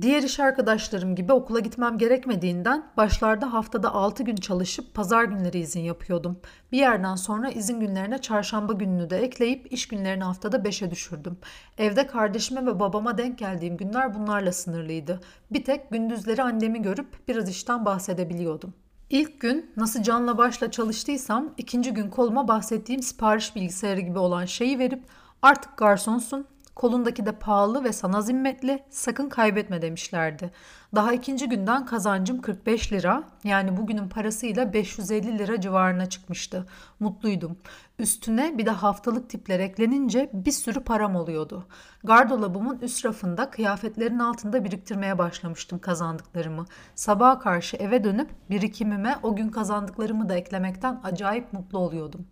Diğer 0.00 0.22
iş 0.22 0.40
arkadaşlarım 0.40 1.14
gibi 1.14 1.32
okula 1.32 1.60
gitmem 1.60 1.98
gerekmediğinden 1.98 2.86
başlarda 2.96 3.52
haftada 3.52 3.94
6 3.94 4.22
gün 4.22 4.36
çalışıp 4.36 4.94
pazar 4.94 5.24
günleri 5.24 5.58
izin 5.58 5.80
yapıyordum. 5.80 6.40
Bir 6.72 6.78
yerden 6.78 7.16
sonra 7.16 7.50
izin 7.50 7.80
günlerine 7.80 8.18
çarşamba 8.18 8.72
gününü 8.72 9.10
de 9.10 9.18
ekleyip 9.18 9.72
iş 9.72 9.88
günlerini 9.88 10.24
haftada 10.24 10.56
5'e 10.56 10.90
düşürdüm. 10.90 11.36
Evde 11.78 12.06
kardeşime 12.06 12.66
ve 12.66 12.80
babama 12.80 13.18
denk 13.18 13.38
geldiğim 13.38 13.76
günler 13.76 14.14
bunlarla 14.14 14.52
sınırlıydı. 14.52 15.20
Bir 15.50 15.64
tek 15.64 15.90
gündüzleri 15.90 16.42
annemi 16.42 16.82
görüp 16.82 17.28
biraz 17.28 17.48
işten 17.48 17.84
bahsedebiliyordum. 17.84 18.74
İlk 19.10 19.40
gün 19.40 19.70
nasıl 19.76 20.02
canla 20.02 20.38
başla 20.38 20.70
çalıştıysam 20.70 21.54
ikinci 21.56 21.94
gün 21.94 22.10
koluma 22.10 22.48
bahsettiğim 22.48 23.02
sipariş 23.02 23.56
bilgisayarı 23.56 24.00
gibi 24.00 24.18
olan 24.18 24.44
şeyi 24.44 24.78
verip 24.78 25.04
artık 25.42 25.76
garsonsun 25.76 26.46
Kolundaki 26.74 27.26
de 27.26 27.32
pahalı 27.32 27.84
ve 27.84 27.92
sana 27.92 28.20
zimmetli 28.22 28.84
sakın 28.90 29.28
kaybetme 29.28 29.82
demişlerdi. 29.82 30.50
Daha 30.94 31.12
ikinci 31.12 31.48
günden 31.48 31.86
kazancım 31.86 32.40
45 32.40 32.92
lira 32.92 33.24
yani 33.44 33.76
bugünün 33.76 34.08
parasıyla 34.08 34.72
550 34.72 35.38
lira 35.38 35.60
civarına 35.60 36.06
çıkmıştı. 36.06 36.66
Mutluydum. 37.00 37.56
Üstüne 37.98 38.58
bir 38.58 38.66
de 38.66 38.70
haftalık 38.70 39.30
tipler 39.30 39.60
eklenince 39.60 40.30
bir 40.32 40.52
sürü 40.52 40.80
param 40.80 41.16
oluyordu. 41.16 41.66
Gardolabımın 42.04 42.78
üst 42.78 43.04
rafında 43.04 43.50
kıyafetlerin 43.50 44.18
altında 44.18 44.64
biriktirmeye 44.64 45.18
başlamıştım 45.18 45.78
kazandıklarımı. 45.78 46.64
Sabaha 46.94 47.38
karşı 47.38 47.76
eve 47.76 48.04
dönüp 48.04 48.30
birikimime 48.50 49.16
o 49.22 49.36
gün 49.36 49.48
kazandıklarımı 49.48 50.28
da 50.28 50.34
eklemekten 50.34 51.00
acayip 51.04 51.52
mutlu 51.52 51.78
oluyordum. 51.78 52.26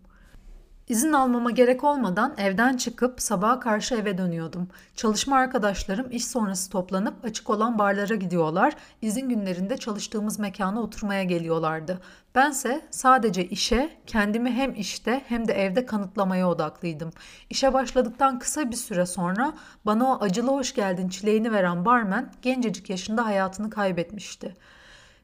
İzin 0.91 1.13
almama 1.13 1.51
gerek 1.51 1.83
olmadan 1.83 2.33
evden 2.37 2.77
çıkıp 2.77 3.21
sabaha 3.21 3.59
karşı 3.59 3.95
eve 3.95 4.17
dönüyordum. 4.17 4.67
Çalışma 4.95 5.37
arkadaşlarım 5.37 6.11
iş 6.11 6.27
sonrası 6.27 6.69
toplanıp 6.69 7.25
açık 7.25 7.49
olan 7.49 7.79
barlara 7.79 8.15
gidiyorlar. 8.15 8.73
İzin 9.01 9.29
günlerinde 9.29 9.77
çalıştığımız 9.77 10.39
mekana 10.39 10.81
oturmaya 10.81 11.23
geliyorlardı. 11.23 11.99
Bense 12.35 12.81
sadece 12.89 13.45
işe, 13.45 13.97
kendimi 14.07 14.51
hem 14.51 14.73
işte 14.75 15.21
hem 15.27 15.47
de 15.47 15.53
evde 15.53 15.85
kanıtlamaya 15.85 16.49
odaklıydım. 16.49 17.11
İşe 17.49 17.73
başladıktan 17.73 18.39
kısa 18.39 18.71
bir 18.71 18.75
süre 18.75 19.05
sonra 19.05 19.53
bana 19.85 20.11
o 20.11 20.21
acılı 20.21 20.51
hoş 20.51 20.73
geldin 20.73 21.09
çileğini 21.09 21.51
veren 21.51 21.85
barmen 21.85 22.31
gencecik 22.41 22.89
yaşında 22.89 23.25
hayatını 23.25 23.69
kaybetmişti. 23.69 24.55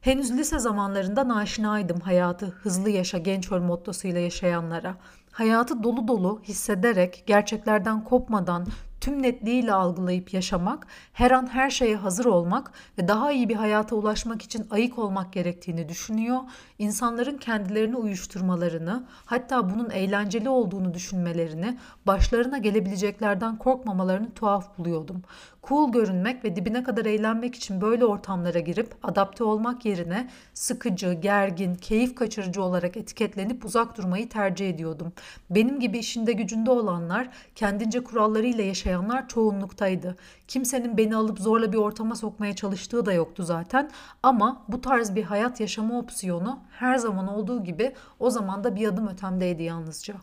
Henüz 0.01 0.31
lise 0.31 0.59
zamanlarında 0.59 1.35
aşinaydım 1.35 1.99
hayatı 1.99 2.45
hızlı 2.45 2.89
yaşa 2.89 3.17
genç 3.17 3.51
öl 3.51 3.61
mottosuyla 3.61 4.19
yaşayanlara. 4.19 4.95
Hayatı 5.37 5.83
dolu 5.83 6.07
dolu 6.07 6.41
hissederek, 6.43 7.23
gerçeklerden 7.25 8.03
kopmadan, 8.03 8.67
tüm 9.01 9.21
netliğiyle 9.21 9.73
algılayıp 9.73 10.33
yaşamak, 10.33 10.87
her 11.13 11.31
an 11.31 11.47
her 11.47 11.69
şeye 11.69 11.95
hazır 11.95 12.25
olmak 12.25 12.71
ve 12.97 13.07
daha 13.07 13.31
iyi 13.31 13.49
bir 13.49 13.55
hayata 13.55 13.95
ulaşmak 13.95 14.41
için 14.41 14.67
ayık 14.71 14.99
olmak 14.99 15.33
gerektiğini 15.33 15.89
düşünüyor. 15.89 16.39
İnsanların 16.79 17.37
kendilerini 17.37 17.95
uyuşturmalarını, 17.95 19.07
hatta 19.25 19.69
bunun 19.69 19.89
eğlenceli 19.89 20.49
olduğunu 20.49 20.93
düşünmelerini, 20.93 21.77
başlarına 22.07 22.57
gelebileceklerden 22.57 23.57
korkmamalarını 23.57 24.33
tuhaf 24.33 24.77
buluyordum. 24.77 25.21
Cool 25.67 25.91
görünmek 25.91 26.43
ve 26.43 26.55
dibine 26.55 26.83
kadar 26.83 27.05
eğlenmek 27.05 27.55
için 27.55 27.81
böyle 27.81 28.05
ortamlara 28.05 28.59
girip 28.59 28.95
adapte 29.03 29.43
olmak 29.43 29.85
yerine 29.85 30.29
sıkıcı, 30.53 31.13
gergin, 31.13 31.75
keyif 31.75 32.15
kaçırıcı 32.15 32.63
olarak 32.63 32.97
etiketlenip 32.97 33.65
uzak 33.65 33.97
durmayı 33.97 34.29
tercih 34.29 34.69
ediyordum. 34.69 35.13
Benim 35.49 35.79
gibi 35.79 35.97
işinde 35.97 36.33
gücünde 36.33 36.71
olanlar, 36.71 37.29
kendince 37.55 38.03
kurallarıyla 38.03 38.63
yaşayanlar 38.87 39.27
çoğunluktaydı. 39.27 40.15
Kimsenin 40.47 40.97
beni 40.97 41.15
alıp 41.15 41.39
zorla 41.39 41.73
bir 41.73 41.77
ortama 41.77 42.15
sokmaya 42.15 42.55
çalıştığı 42.55 43.05
da 43.05 43.13
yoktu 43.13 43.43
zaten 43.43 43.89
ama 44.23 44.63
bu 44.67 44.81
tarz 44.81 45.15
bir 45.15 45.23
hayat 45.23 45.59
yaşama 45.59 45.99
opsiyonu 45.99 46.59
her 46.71 46.97
zaman 46.97 47.27
olduğu 47.27 47.63
gibi 47.63 47.93
o 48.19 48.29
zaman 48.29 48.63
da 48.63 48.75
bir 48.75 48.87
adım 48.87 49.07
ötemdeydi 49.07 49.63
yalnızca. 49.63 50.15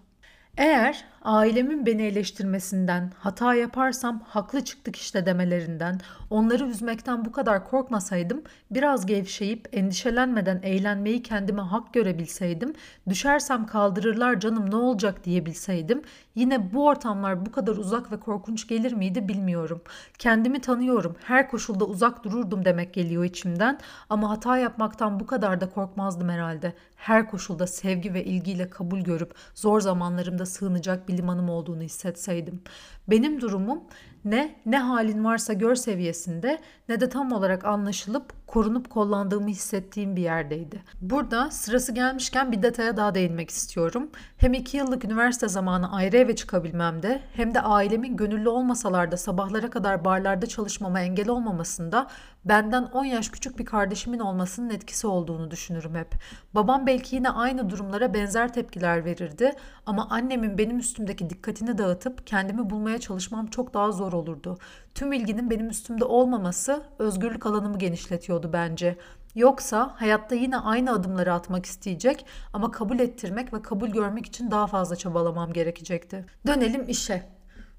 Eğer 0.57 1.05
ailemin 1.23 1.87
beni 1.87 2.03
eleştirmesinden, 2.03 3.13
hata 3.19 3.55
yaparsam 3.55 4.21
haklı 4.21 4.65
çıktık 4.65 4.97
işte 4.97 5.27
demelerinden, 5.27 6.01
onları 6.31 6.65
üzmekten 6.65 7.25
bu 7.25 7.33
kadar 7.33 7.71
korkmasaydım, 7.71 8.43
biraz 8.71 9.07
gevşeyip 9.07 9.69
endişelenmeden 9.73 10.61
eğlenmeyi 10.63 11.23
kendime 11.23 11.63
hak 11.63 11.95
görebilseydim, 11.95 12.75
düşersem 13.09 13.67
kaldırırlar 13.67 14.41
canım 14.41 14.71
ne 14.71 14.77
olacak 14.77 15.25
diyebilseydim, 15.25 16.03
yine 16.35 16.73
bu 16.73 16.87
ortamlar 16.87 17.47
bu 17.47 17.53
kadar 17.53 17.77
uzak 17.77 18.13
ve 18.13 18.21
korkunç 18.21 18.69
gelir 18.69 18.93
miydi 18.93 19.29
bilmiyorum. 19.29 19.83
Kendimi 20.19 20.61
tanıyorum, 20.61 21.17
her 21.25 21.51
koşulda 21.51 21.85
uzak 21.85 22.25
dururdum 22.25 22.65
demek 22.65 22.95
geliyor 22.95 23.25
içimden 23.25 23.79
ama 24.11 24.31
hata 24.31 24.59
yapmaktan 24.59 25.21
bu 25.21 25.27
kadar 25.27 25.61
da 25.61 25.71
korkmazdım 25.71 26.29
herhalde. 26.29 26.75
Her 26.97 27.31
koşulda 27.31 27.67
sevgi 27.67 28.15
ve 28.15 28.25
ilgiyle 28.25 28.71
kabul 28.71 29.01
görüp 29.01 29.35
zor 29.55 29.81
zamanlarımda 29.81 30.47
sığınacak 30.47 31.09
bir 31.09 31.17
limanım 31.17 31.49
olduğunu 31.49 31.83
hissetseydim. 31.83 32.63
Benim 33.09 33.41
durumum 33.41 33.81
ne 34.25 34.57
ne 34.67 34.79
halin 34.79 35.25
varsa 35.25 35.53
gör 35.53 35.75
seviyesinde 35.75 36.59
ne 36.89 37.01
de 37.01 37.09
tam 37.09 37.33
olarak 37.33 37.65
anlaşılıp 37.65 38.33
korunup 38.55 38.91
kollandığımı 38.91 39.49
hissettiğim 39.49 40.17
bir 40.17 40.23
yerdeydi. 40.23 40.83
Burada 41.01 41.51
sırası 41.51 41.93
gelmişken 41.93 42.53
bir 42.53 42.63
detaya 42.63 42.97
daha 42.97 43.15
değinmek 43.15 43.51
istiyorum. 43.51 44.11
Hem 44.37 44.53
iki 44.53 44.77
yıllık 44.77 45.05
üniversite 45.05 45.49
zamanı 45.49 45.93
ayrı 45.93 46.17
eve 46.17 46.37
çıkabilmemde 46.37 47.23
hem 47.33 47.55
de 47.55 47.61
ailemin 47.61 48.17
gönüllü 48.17 48.49
olmasalar 48.49 49.13
da 49.13 49.17
sabahlara 49.17 49.71
kadar 49.71 50.05
barlarda 50.05 50.47
çalışmama 50.47 51.01
engel 51.01 51.29
olmamasında 51.29 52.07
benden 52.45 52.83
10 52.83 53.05
yaş 53.05 53.29
küçük 53.29 53.59
bir 53.59 53.65
kardeşimin 53.65 54.19
olmasının 54.19 54.71
etkisi 54.71 55.07
olduğunu 55.07 55.51
düşünürüm 55.51 55.95
hep. 55.95 56.15
Babam 56.55 56.87
belki 56.87 57.17
yine 57.17 57.31
aynı 57.31 57.71
durumlara 57.71 58.15
benzer 58.15 58.53
tepkiler 58.53 59.05
verirdi 59.05 59.53
ama 59.87 60.11
annemin 60.11 60.59
benim 60.59 60.79
üstümdeki 60.79 61.31
dikkatini 61.31 61.79
dağıtıp 61.79 62.27
kendimi 62.27 62.71
bulmaya 62.71 62.99
çalışmam 62.99 63.47
çok 63.47 63.75
daha 63.75 63.93
zor 63.93 64.13
olurdu. 64.13 64.59
Tüm 64.95 65.13
ilginin 65.13 65.51
benim 65.51 65.69
üstümde 65.69 66.05
olmaması 66.05 66.83
özgürlük 66.99 67.47
alanımı 67.47 67.79
genişletiyordu 67.79 68.53
bence. 68.53 68.99
Yoksa 69.35 69.95
hayatta 69.97 70.35
yine 70.35 70.57
aynı 70.59 70.93
adımları 70.93 71.33
atmak 71.33 71.67
isteyecek 71.67 72.27
ama 72.53 72.71
kabul 72.71 72.99
ettirmek 72.99 73.53
ve 73.53 73.63
kabul 73.63 73.89
görmek 73.89 74.27
için 74.27 74.51
daha 74.51 74.67
fazla 74.67 74.97
çabalamam 74.97 75.53
gerekecekti. 75.53 76.27
Dönelim 76.47 76.89
işe. 76.89 77.29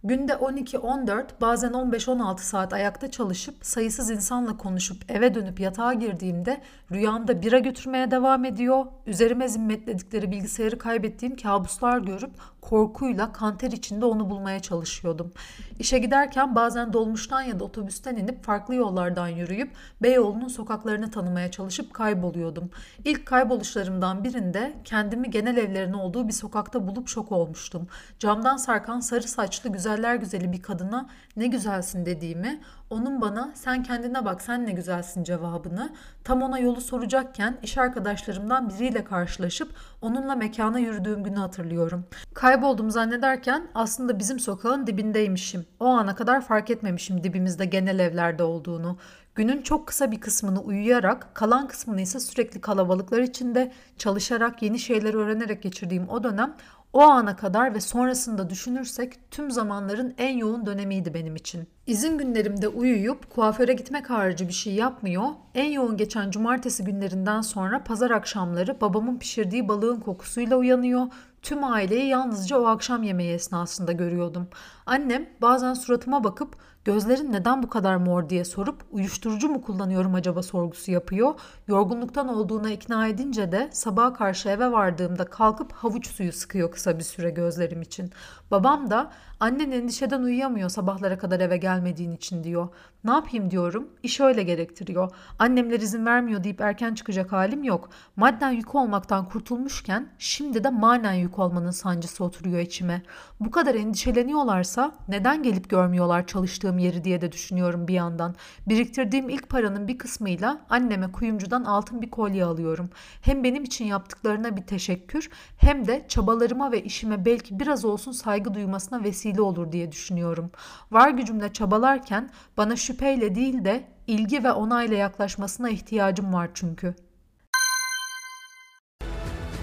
Günde 0.05 0.33
12-14 0.33 1.25
bazen 1.41 1.71
15-16 1.71 2.39
saat 2.39 2.73
ayakta 2.73 3.11
çalışıp 3.11 3.55
sayısız 3.65 4.09
insanla 4.09 4.57
konuşup 4.57 5.11
eve 5.11 5.35
dönüp 5.35 5.59
yatağa 5.59 5.93
girdiğimde 5.93 6.61
rüyamda 6.91 7.41
bira 7.41 7.59
götürmeye 7.59 8.11
devam 8.11 8.45
ediyor. 8.45 8.85
Üzerime 9.07 9.47
zimmetledikleri 9.47 10.31
bilgisayarı 10.31 10.77
kaybettiğim 10.77 11.35
kabuslar 11.35 11.99
görüp 11.99 12.31
korkuyla 12.61 13.31
kanter 13.31 13.71
içinde 13.71 14.05
onu 14.05 14.29
bulmaya 14.29 14.59
çalışıyordum. 14.59 15.33
İşe 15.79 15.97
giderken 15.97 16.55
bazen 16.55 16.93
dolmuştan 16.93 17.41
ya 17.41 17.59
da 17.59 17.63
otobüsten 17.63 18.15
inip 18.15 18.43
farklı 18.43 18.75
yollardan 18.75 19.27
yürüyüp 19.27 19.71
Beyoğlu'nun 20.01 20.47
sokaklarını 20.47 21.11
tanımaya 21.11 21.51
çalışıp 21.51 21.93
kayboluyordum. 21.93 22.69
İlk 23.05 23.25
kayboluşlarımdan 23.25 24.23
birinde 24.23 24.73
kendimi 24.83 25.29
genel 25.29 25.57
evlerin 25.57 25.93
olduğu 25.93 26.27
bir 26.27 26.33
sokakta 26.33 26.87
bulup 26.87 27.07
şok 27.07 27.31
olmuştum. 27.31 27.87
Camdan 28.19 28.57
sarkan 28.57 28.99
sarı 28.99 29.27
saçlı 29.27 29.73
güzeller 29.95 30.15
güzeli 30.15 30.51
bir 30.51 30.61
kadına 30.61 31.09
ne 31.35 31.47
güzelsin 31.47 32.05
dediğimi, 32.05 32.61
onun 32.89 33.21
bana 33.21 33.51
sen 33.53 33.83
kendine 33.83 34.25
bak 34.25 34.41
sen 34.41 34.65
ne 34.65 34.71
güzelsin 34.71 35.23
cevabını 35.23 35.89
tam 36.23 36.41
ona 36.41 36.59
yolu 36.59 36.81
soracakken 36.81 37.57
iş 37.63 37.77
arkadaşlarımdan 37.77 38.69
biriyle 38.69 39.03
karşılaşıp 39.03 39.69
onunla 40.01 40.35
mekana 40.35 40.79
yürüdüğüm 40.79 41.23
günü 41.23 41.35
hatırlıyorum. 41.35 42.05
Kayboldum 42.33 42.91
zannederken 42.91 43.67
aslında 43.75 44.19
bizim 44.19 44.39
sokağın 44.39 44.87
dibindeymişim. 44.87 45.65
O 45.79 45.85
ana 45.85 46.15
kadar 46.15 46.41
fark 46.41 46.69
etmemişim 46.69 47.23
dibimizde 47.23 47.65
genel 47.65 47.99
evlerde 47.99 48.43
olduğunu. 48.43 48.97
Günün 49.35 49.61
çok 49.61 49.87
kısa 49.87 50.11
bir 50.11 50.21
kısmını 50.21 50.61
uyuyarak, 50.61 51.35
kalan 51.35 51.67
kısmını 51.67 52.01
ise 52.01 52.19
sürekli 52.19 52.61
kalabalıklar 52.61 53.19
içinde 53.19 53.71
çalışarak, 53.97 54.61
yeni 54.61 54.79
şeyler 54.79 55.13
öğrenerek 55.13 55.63
geçirdiğim 55.63 56.09
o 56.09 56.23
dönem 56.23 56.55
o 56.95 57.01
ana 57.01 57.35
kadar 57.35 57.75
ve 57.75 57.81
sonrasında 57.81 58.49
düşünürsek 58.49 59.31
tüm 59.31 59.51
zamanların 59.51 60.13
en 60.17 60.37
yoğun 60.37 60.65
dönemiydi 60.65 61.13
benim 61.13 61.35
için. 61.35 61.67
İzin 61.87 62.17
günlerimde 62.17 62.67
uyuyup 62.67 63.29
kuaföre 63.29 63.73
gitmek 63.73 64.09
harici 64.09 64.47
bir 64.47 64.53
şey 64.53 64.73
yapmıyor. 64.73 65.23
En 65.55 65.71
yoğun 65.71 65.97
geçen 65.97 66.31
cumartesi 66.31 66.83
günlerinden 66.83 67.41
sonra 67.41 67.83
pazar 67.83 68.11
akşamları 68.11 68.81
babamın 68.81 69.19
pişirdiği 69.19 69.67
balığın 69.67 69.99
kokusuyla 69.99 70.57
uyanıyor. 70.57 71.07
Tüm 71.41 71.63
aileyi 71.63 72.07
yalnızca 72.07 72.59
o 72.59 72.65
akşam 72.65 73.03
yemeği 73.03 73.33
esnasında 73.33 73.91
görüyordum. 73.91 74.47
Annem 74.85 75.29
bazen 75.41 75.73
suratıma 75.73 76.23
bakıp 76.23 76.55
Gözlerin 76.85 77.31
neden 77.31 77.63
bu 77.63 77.69
kadar 77.69 77.95
mor 77.95 78.29
diye 78.29 78.45
sorup 78.45 78.83
uyuşturucu 78.91 79.49
mu 79.49 79.61
kullanıyorum 79.61 80.15
acaba 80.15 80.43
sorgusu 80.43 80.91
yapıyor. 80.91 81.33
Yorgunluktan 81.67 82.27
olduğuna 82.27 82.69
ikna 82.71 83.07
edince 83.07 83.51
de 83.51 83.69
sabaha 83.71 84.13
karşı 84.13 84.49
eve 84.49 84.71
vardığımda 84.71 85.25
kalkıp 85.25 85.71
havuç 85.71 86.07
suyu 86.07 86.33
sıkıyor 86.33 86.71
kısa 86.71 86.97
bir 86.97 87.03
süre 87.03 87.29
gözlerim 87.29 87.81
için. 87.81 88.11
Babam 88.51 88.89
da 88.89 89.11
annen 89.39 89.71
endişeden 89.71 90.21
uyuyamıyor 90.21 90.69
sabahlara 90.69 91.17
kadar 91.17 91.39
eve 91.39 91.57
gelmediğin 91.57 92.11
için 92.11 92.43
diyor. 92.43 92.69
Ne 93.03 93.11
yapayım 93.11 93.51
diyorum. 93.51 93.87
İş 94.03 94.19
öyle 94.19 94.43
gerektiriyor. 94.43 95.11
Annemler 95.39 95.79
izin 95.79 96.05
vermiyor 96.05 96.43
deyip 96.43 96.61
erken 96.61 96.93
çıkacak 96.93 97.31
halim 97.31 97.63
yok. 97.63 97.89
Madden 98.15 98.51
yük 98.51 98.75
olmaktan 98.75 99.29
kurtulmuşken 99.29 100.09
şimdi 100.17 100.63
de 100.63 100.69
manen 100.69 101.13
yük 101.13 101.39
olmanın 101.39 101.71
sancısı 101.71 102.23
oturuyor 102.23 102.59
içime. 102.59 103.01
Bu 103.39 103.51
kadar 103.51 103.75
endişeleniyorlarsa 103.75 104.91
neden 105.07 105.43
gelip 105.43 105.69
görmüyorlar 105.69 106.27
çalıştığım 106.27 106.74
yeri 106.79 107.03
diye 107.03 107.21
de 107.21 107.31
düşünüyorum 107.31 107.87
bir 107.87 107.93
yandan. 107.93 108.35
Biriktirdiğim 108.67 109.29
ilk 109.29 109.49
paranın 109.49 109.87
bir 109.87 109.97
kısmıyla 109.97 110.61
anneme 110.69 111.11
kuyumcudan 111.11 111.63
altın 111.63 112.01
bir 112.01 112.09
kolye 112.09 112.45
alıyorum. 112.45 112.89
Hem 113.21 113.43
benim 113.43 113.63
için 113.63 113.85
yaptıklarına 113.85 114.57
bir 114.57 114.61
teşekkür 114.61 115.29
hem 115.57 115.87
de 115.87 116.05
çabalarıma 116.07 116.71
ve 116.71 116.83
işime 116.83 117.25
belki 117.25 117.59
biraz 117.59 117.85
olsun 117.85 118.11
saygı 118.11 118.53
duymasına 118.53 119.03
vesile 119.03 119.41
olur 119.41 119.71
diye 119.71 119.91
düşünüyorum. 119.91 120.51
Var 120.91 121.09
gücümle 121.09 121.53
çabalarken 121.53 122.29
bana 122.57 122.75
şüpheyle 122.75 123.35
değil 123.35 123.65
de 123.65 123.83
ilgi 124.07 124.43
ve 124.43 124.51
onayla 124.51 124.97
yaklaşmasına 124.97 125.69
ihtiyacım 125.69 126.33
var 126.33 126.49
çünkü. 126.53 126.95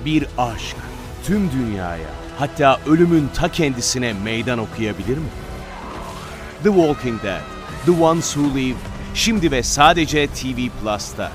Bir 0.04 0.26
aşk 0.38 0.76
tüm 1.24 1.50
dünyaya 1.50 2.08
hatta 2.38 2.80
ölümün 2.86 3.28
ta 3.34 3.48
kendisine 3.48 4.12
meydan 4.12 4.58
okuyabilir 4.58 5.18
mi? 5.18 5.28
The 6.62 6.68
Walking 6.68 7.22
Dead, 7.22 7.42
The 7.86 8.02
Ones 8.02 8.34
Who 8.34 8.58
Live, 8.58 8.76
şimdi 9.14 9.50
ve 9.50 9.62
sadece 9.62 10.26
TV 10.26 10.68
Plus'ta. 10.82 11.32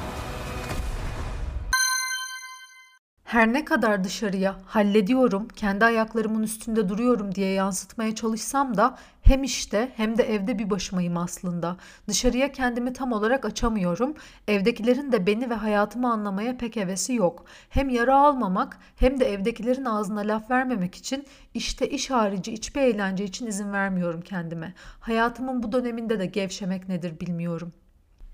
Her 3.23 3.53
ne 3.53 3.65
kadar 3.65 4.03
dışarıya 4.03 4.55
hallediyorum, 4.65 5.47
kendi 5.55 5.85
ayaklarımın 5.85 6.43
üstünde 6.43 6.89
duruyorum 6.89 7.35
diye 7.35 7.53
yansıtmaya 7.53 8.15
çalışsam 8.15 8.77
da 8.77 8.97
hem 9.27 9.43
işte 9.43 9.91
hem 9.95 10.17
de 10.17 10.23
evde 10.23 10.59
bir 10.59 10.69
başımayım 10.69 11.17
aslında. 11.17 11.77
Dışarıya 12.07 12.51
kendimi 12.51 12.93
tam 12.93 13.11
olarak 13.11 13.45
açamıyorum. 13.45 14.15
Evdekilerin 14.47 15.11
de 15.11 15.27
beni 15.27 15.49
ve 15.49 15.53
hayatımı 15.53 16.11
anlamaya 16.11 16.57
pek 16.57 16.75
hevesi 16.75 17.13
yok. 17.13 17.45
Hem 17.69 17.89
yara 17.89 18.17
almamak 18.17 18.77
hem 18.95 19.19
de 19.19 19.25
evdekilerin 19.25 19.85
ağzına 19.85 20.19
laf 20.19 20.51
vermemek 20.51 20.95
için 20.95 21.25
işte 21.53 21.89
iş 21.89 22.09
harici 22.09 22.51
hiçbir 22.51 22.81
eğlence 22.81 23.23
için 23.23 23.47
izin 23.47 23.73
vermiyorum 23.73 24.21
kendime. 24.21 24.73
Hayatımın 24.99 25.63
bu 25.63 25.71
döneminde 25.71 26.19
de 26.19 26.25
gevşemek 26.25 26.89
nedir 26.89 27.19
bilmiyorum. 27.19 27.73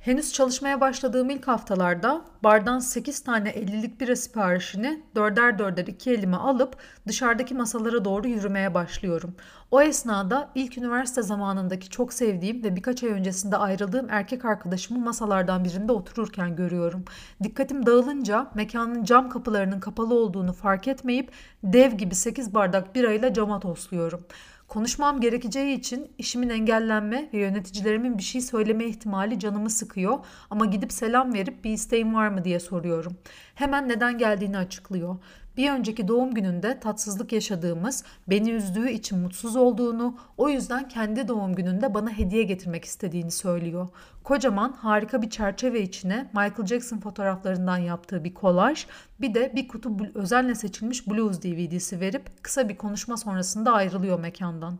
Henüz 0.04 0.34
çalışmaya 0.34 0.82
başladığım 0.82 1.30
ilk 1.30 1.48
haftalarda 1.48 2.22
bardan 2.44 2.80
8 2.80 3.20
tane 3.20 3.50
50'lik 3.50 4.02
bira 4.02 4.16
siparişini 4.16 5.04
dörder 5.16 5.60
dörder 5.60 5.88
iki 5.88 6.12
elime 6.12 6.38
alıp 6.38 6.76
dışarıdaki 7.08 7.54
masalara 7.54 8.06
doğru 8.06 8.28
yürümeye 8.28 8.74
başlıyorum. 8.74 9.36
O 9.72 9.82
esnada 9.82 10.50
ilk 10.56 10.78
üniversite 10.78 11.22
zamanındaki 11.22 11.90
çok 11.90 12.14
sevdiğim 12.14 12.64
ve 12.64 12.76
birkaç 12.76 13.04
ay 13.04 13.10
öncesinde 13.10 13.58
ayrıldığım 13.58 14.10
erkek 14.10 14.46
arkadaşımı 14.46 15.00
masalardan 15.00 15.64
birinde 15.66 15.92
otururken 15.92 16.56
görüyorum. 16.56 17.06
Dikkatim 17.44 17.86
dağılınca 17.86 18.48
mekanın 18.56 19.04
cam 19.04 19.30
kapılarının 19.30 19.80
kapalı 19.80 20.16
olduğunu 20.16 20.54
fark 20.54 20.88
etmeyip 20.88 21.32
dev 21.64 21.92
gibi 21.92 22.16
8 22.16 22.54
bardak 22.54 22.96
birayla 22.96 23.34
cama 23.34 23.60
tosluyorum. 23.60 24.26
Konuşmam 24.74 25.22
gerekeceği 25.22 25.78
için 25.78 26.12
işimin 26.18 26.50
engellenme 26.50 27.30
ve 27.34 27.38
yöneticilerimin 27.38 28.18
bir 28.18 28.24
şey 28.24 28.42
söyleme 28.42 28.86
ihtimali 28.86 29.40
canımı 29.40 29.70
sıkıyor 29.70 30.20
ama 30.50 30.66
gidip 30.66 30.92
selam 30.92 31.34
verip 31.34 31.64
bir 31.64 31.72
isteğim 31.72 32.16
var 32.16 32.28
mı 32.28 32.44
diye 32.44 32.60
soruyorum. 32.60 33.18
Hemen 33.56 33.90
neden 33.90 34.18
geldiğini 34.18 34.58
açıklıyor. 34.58 35.18
Bir 35.58 35.72
önceki 35.72 36.08
doğum 36.08 36.34
gününde 36.34 36.80
tatsızlık 36.80 37.34
yaşadığımız, 37.34 38.04
beni 38.28 38.52
üzdüğü 38.52 38.90
için 38.90 39.20
mutsuz 39.20 39.56
olduğunu, 39.56 40.18
o 40.38 40.50
yüzden 40.50 40.88
kendi 40.88 41.28
doğum 41.28 41.56
gününde 41.56 41.94
bana 41.94 42.10
hediye 42.10 42.44
getirmek 42.44 42.86
istediğini 42.86 43.32
söylüyor. 43.32 43.88
Kocaman 44.24 44.72
harika 44.72 45.22
bir 45.22 45.30
çerçeve 45.30 45.82
içine 45.82 46.30
Michael 46.34 46.66
Jackson 46.66 47.00
fotoğraflarından 47.00 47.78
yaptığı 47.78 48.24
bir 48.24 48.34
kolaj, 48.34 48.86
bir 49.22 49.34
de 49.34 49.52
bir 49.56 49.68
kutu 49.68 49.98
özenle 50.16 50.56
seçilmiş 50.56 51.08
blues 51.08 51.42
DVD'si 51.42 52.00
verip 52.00 52.44
kısa 52.44 52.70
bir 52.70 52.78
konuşma 52.78 53.18
sonrasında 53.18 53.72
ayrılıyor 53.72 54.20
mekandan. 54.20 54.80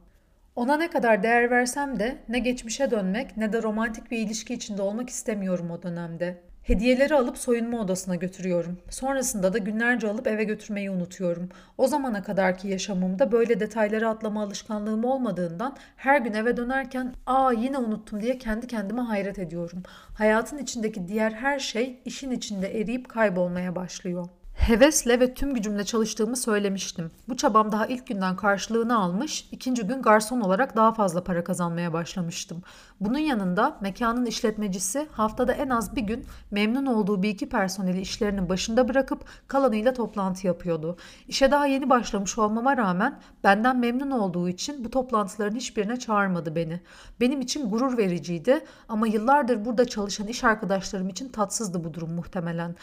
Ona 0.56 0.78
ne 0.78 0.90
kadar 0.90 1.24
değer 1.24 1.52
versem 1.52 2.00
de 2.00 2.18
ne 2.30 2.40
geçmişe 2.40 2.92
dönmek 2.92 3.38
ne 3.38 3.54
de 3.54 3.64
romantik 3.64 4.12
bir 4.12 4.18
ilişki 4.18 4.54
içinde 4.54 4.82
olmak 4.82 5.10
istemiyorum 5.10 5.72
o 5.72 5.84
dönemde. 5.84 6.42
Hediyeleri 6.64 7.16
alıp 7.16 7.38
soyunma 7.38 7.80
odasına 7.82 8.16
götürüyorum. 8.16 8.80
Sonrasında 8.90 9.54
da 9.54 9.58
günlerce 9.58 10.08
alıp 10.08 10.28
eve 10.28 10.44
götürmeyi 10.44 10.92
unutuyorum. 10.92 11.50
O 11.78 11.88
zamana 11.88 12.24
kadarki 12.24 12.68
yaşamımda 12.68 13.32
böyle 13.32 13.60
detayları 13.60 14.10
atlama 14.10 14.44
alışkanlığım 14.44 15.06
olmadığından 15.06 15.78
her 15.96 16.22
gün 16.22 16.34
eve 16.34 16.58
dönerken 16.58 17.14
''Aa 17.26 17.52
yine 17.52 17.78
unuttum'' 17.78 18.22
diye 18.22 18.38
kendi 18.38 18.68
kendime 18.68 19.02
hayret 19.02 19.40
ediyorum. 19.40 19.84
Hayatın 20.18 20.58
içindeki 20.58 21.08
diğer 21.08 21.32
her 21.32 21.60
şey 21.60 22.02
işin 22.06 22.32
içinde 22.32 22.80
eriyip 22.82 23.10
kaybolmaya 23.10 23.76
başlıyor. 23.76 24.30
Hevesle 24.64 25.20
ve 25.20 25.34
tüm 25.34 25.54
gücümle 25.54 25.84
çalıştığımı 25.84 26.38
söylemiştim. 26.38 27.12
Bu 27.30 27.38
çabam 27.38 27.72
daha 27.72 27.86
ilk 27.86 28.08
günden 28.08 28.36
karşılığını 28.36 28.98
almış, 28.98 29.48
ikinci 29.52 29.84
gün 29.84 30.02
garson 30.02 30.42
olarak 30.42 30.76
daha 30.76 30.92
fazla 30.94 31.24
para 31.24 31.44
kazanmaya 31.44 31.94
başlamıştım. 31.94 32.62
Bunun 33.00 33.18
yanında 33.18 33.78
mekanın 33.82 34.26
işletmecisi 34.26 35.08
haftada 35.12 35.54
en 35.54 35.70
az 35.70 35.96
bir 35.96 36.02
gün 36.02 36.26
memnun 36.52 36.86
olduğu 36.86 37.24
bir 37.24 37.30
iki 37.30 37.50
personeli 37.50 38.02
işlerinin 38.02 38.50
başında 38.50 38.90
bırakıp 38.90 39.26
kalanıyla 39.48 39.94
toplantı 39.94 40.48
yapıyordu. 40.48 40.98
İşe 41.28 41.52
daha 41.52 41.66
yeni 41.66 41.90
başlamış 41.90 42.38
olmama 42.38 42.78
rağmen 42.78 43.20
benden 43.44 43.80
memnun 43.80 44.12
olduğu 44.12 44.50
için 44.50 44.86
bu 44.86 44.90
toplantıların 44.90 45.56
hiçbirine 45.56 46.00
çağırmadı 46.00 46.56
beni. 46.56 46.82
Benim 47.20 47.42
için 47.42 47.70
gurur 47.70 47.98
vericiydi 47.98 48.66
ama 48.90 49.08
yıllardır 49.08 49.66
burada 49.66 49.86
çalışan 49.88 50.28
iş 50.28 50.44
arkadaşlarım 50.44 51.10
için 51.10 51.30
tatsızdı 51.30 51.84
bu 51.84 51.94
durum 51.94 52.14
muhtemelen. 52.14 52.76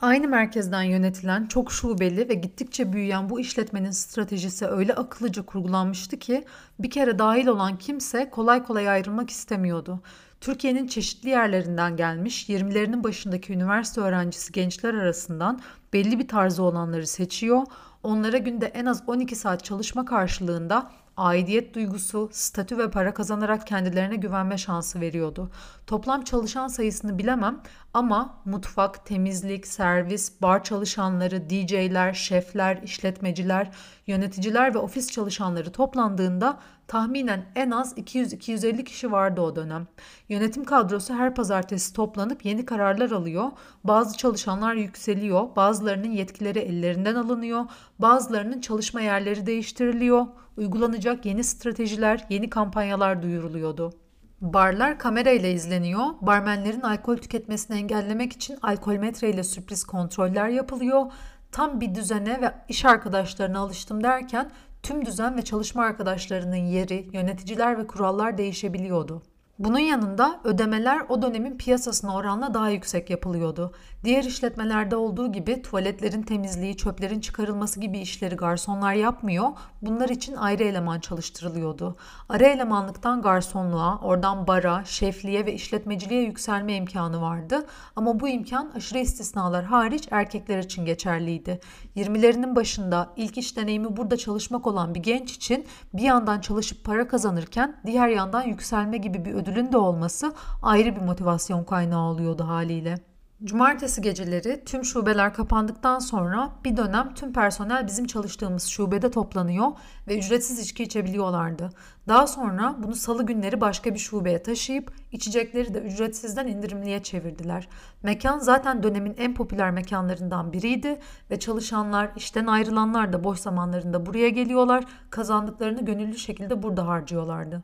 Aynı 0.00 0.28
merkezden 0.28 0.82
yönetilen 0.82 1.46
çok 1.46 1.72
şubeli 1.72 2.28
ve 2.28 2.34
gittikçe 2.34 2.92
büyüyen 2.92 3.30
bu 3.30 3.40
işletmenin 3.40 3.90
stratejisi 3.90 4.66
öyle 4.66 4.94
akıllıca 4.94 5.42
kurgulanmıştı 5.42 6.18
ki 6.18 6.44
bir 6.78 6.90
kere 6.90 7.18
dahil 7.18 7.46
olan 7.46 7.78
kimse 7.78 8.30
kolay 8.30 8.64
kolay 8.64 8.88
ayrılmak 8.88 9.30
istemiyordu. 9.30 10.00
Türkiye'nin 10.40 10.86
çeşitli 10.86 11.28
yerlerinden 11.28 11.96
gelmiş 11.96 12.48
20'lerinin 12.48 13.04
başındaki 13.04 13.52
üniversite 13.52 14.00
öğrencisi 14.00 14.52
gençler 14.52 14.94
arasından 14.94 15.60
belli 15.92 16.18
bir 16.18 16.28
tarzı 16.28 16.62
olanları 16.62 17.06
seçiyor. 17.06 17.62
Onlara 18.02 18.38
günde 18.38 18.66
en 18.66 18.86
az 18.86 19.02
12 19.06 19.36
saat 19.36 19.64
çalışma 19.64 20.04
karşılığında 20.04 20.90
aidiyet 21.18 21.74
duygusu, 21.74 22.28
statü 22.32 22.78
ve 22.78 22.90
para 22.90 23.14
kazanarak 23.14 23.66
kendilerine 23.66 24.16
güvenme 24.16 24.58
şansı 24.58 25.00
veriyordu. 25.00 25.50
Toplam 25.86 26.24
çalışan 26.24 26.68
sayısını 26.68 27.18
bilemem 27.18 27.60
ama 27.94 28.40
mutfak, 28.44 29.06
temizlik, 29.06 29.66
servis, 29.66 30.42
bar 30.42 30.64
çalışanları, 30.64 31.50
DJ'ler, 31.50 32.12
şefler, 32.12 32.82
işletmeciler, 32.82 33.70
yöneticiler 34.08 34.74
ve 34.74 34.78
ofis 34.78 35.10
çalışanları 35.10 35.72
toplandığında 35.72 36.58
tahminen 36.86 37.44
en 37.54 37.70
az 37.70 37.98
200-250 37.98 38.84
kişi 38.84 39.12
vardı 39.12 39.40
o 39.40 39.56
dönem. 39.56 39.86
Yönetim 40.28 40.64
kadrosu 40.64 41.14
her 41.14 41.34
pazartesi 41.34 41.92
toplanıp 41.92 42.44
yeni 42.44 42.66
kararlar 42.66 43.10
alıyor. 43.10 43.50
Bazı 43.84 44.16
çalışanlar 44.16 44.74
yükseliyor, 44.74 45.56
bazılarının 45.56 46.10
yetkileri 46.10 46.58
ellerinden 46.58 47.14
alınıyor, 47.14 47.64
bazılarının 47.98 48.60
çalışma 48.60 49.00
yerleri 49.00 49.46
değiştiriliyor, 49.46 50.26
uygulanacak 50.56 51.26
yeni 51.26 51.44
stratejiler, 51.44 52.26
yeni 52.30 52.50
kampanyalar 52.50 53.22
duyuruluyordu. 53.22 53.92
Barlar 54.40 54.98
kamerayla 54.98 55.48
izleniyor. 55.48 56.04
Barmenlerin 56.20 56.80
alkol 56.80 57.16
tüketmesini 57.16 57.76
engellemek 57.76 58.32
için 58.32 58.58
alkolmetre 58.62 59.30
ile 59.30 59.44
sürpriz 59.44 59.84
kontroller 59.84 60.48
yapılıyor. 60.48 61.12
Tam 61.52 61.80
bir 61.80 61.94
düzene 61.94 62.40
ve 62.40 62.54
iş 62.68 62.84
arkadaşlarına 62.84 63.58
alıştım 63.58 64.02
derken 64.02 64.50
tüm 64.82 65.06
düzen 65.06 65.36
ve 65.36 65.42
çalışma 65.42 65.82
arkadaşlarının 65.82 66.56
yeri, 66.56 67.08
yöneticiler 67.12 67.78
ve 67.78 67.86
kurallar 67.86 68.38
değişebiliyordu. 68.38 69.22
Bunun 69.58 69.78
yanında 69.78 70.40
ödemeler 70.44 71.02
o 71.08 71.22
dönemin 71.22 71.58
piyasasına 71.58 72.14
oranla 72.14 72.54
daha 72.54 72.70
yüksek 72.70 73.10
yapılıyordu. 73.10 73.72
Diğer 74.04 74.24
işletmelerde 74.24 74.96
olduğu 74.96 75.32
gibi 75.32 75.62
tuvaletlerin 75.62 76.22
temizliği, 76.22 76.76
çöplerin 76.76 77.20
çıkarılması 77.20 77.80
gibi 77.80 77.98
işleri 77.98 78.34
garsonlar 78.34 78.92
yapmıyor. 78.92 79.48
Bunlar 79.82 80.08
için 80.08 80.34
ayrı 80.34 80.64
eleman 80.64 81.00
çalıştırılıyordu. 81.00 81.96
Ara 82.28 82.46
elemanlıktan 82.46 83.22
garsonluğa, 83.22 83.98
oradan 84.02 84.46
bara, 84.46 84.84
şefliğe 84.84 85.46
ve 85.46 85.52
işletmeciliğe 85.52 86.22
yükselme 86.22 86.74
imkanı 86.74 87.20
vardı. 87.20 87.66
Ama 87.96 88.20
bu 88.20 88.28
imkan 88.28 88.70
aşırı 88.76 88.98
istisnalar 88.98 89.64
hariç 89.64 90.08
erkekler 90.10 90.58
için 90.58 90.84
geçerliydi. 90.84 91.60
20'lerinin 91.96 92.56
başında 92.56 93.08
ilk 93.16 93.38
iş 93.38 93.56
deneyimi 93.56 93.96
burada 93.96 94.16
çalışmak 94.16 94.66
olan 94.66 94.94
bir 94.94 95.00
genç 95.00 95.32
için 95.32 95.66
bir 95.94 96.02
yandan 96.02 96.40
çalışıp 96.40 96.84
para 96.84 97.08
kazanırken 97.08 97.80
diğer 97.86 98.08
yandan 98.08 98.42
yükselme 98.42 98.96
gibi 98.96 99.24
bir 99.24 99.34
ödülün 99.34 99.72
de 99.72 99.76
olması 99.76 100.32
ayrı 100.62 100.96
bir 100.96 101.00
motivasyon 101.00 101.64
kaynağı 101.64 102.10
oluyordu 102.10 102.44
haliyle. 102.48 103.17
Cumartesi 103.44 104.02
geceleri 104.02 104.64
tüm 104.64 104.84
şubeler 104.84 105.34
kapandıktan 105.34 105.98
sonra 105.98 106.50
bir 106.64 106.76
dönem 106.76 107.14
tüm 107.14 107.32
personel 107.32 107.86
bizim 107.86 108.06
çalıştığımız 108.06 108.64
şubede 108.64 109.10
toplanıyor 109.10 109.66
ve 110.08 110.18
ücretsiz 110.18 110.58
içki 110.58 110.82
içebiliyorlardı. 110.82 111.70
Daha 112.08 112.26
sonra 112.26 112.76
bunu 112.78 112.94
salı 112.94 113.26
günleri 113.26 113.60
başka 113.60 113.94
bir 113.94 113.98
şubeye 113.98 114.42
taşıyıp 114.42 114.92
içecekleri 115.12 115.74
de 115.74 115.78
ücretsizden 115.78 116.46
indirimliye 116.46 117.02
çevirdiler. 117.02 117.68
Mekan 118.02 118.38
zaten 118.38 118.82
dönemin 118.82 119.14
en 119.18 119.34
popüler 119.34 119.70
mekanlarından 119.70 120.52
biriydi 120.52 121.00
ve 121.30 121.38
çalışanlar, 121.38 122.10
işten 122.16 122.46
ayrılanlar 122.46 123.12
da 123.12 123.24
boş 123.24 123.38
zamanlarında 123.38 124.06
buraya 124.06 124.28
geliyorlar, 124.28 124.84
kazandıklarını 125.10 125.84
gönüllü 125.84 126.18
şekilde 126.18 126.62
burada 126.62 126.86
harcıyorlardı. 126.86 127.62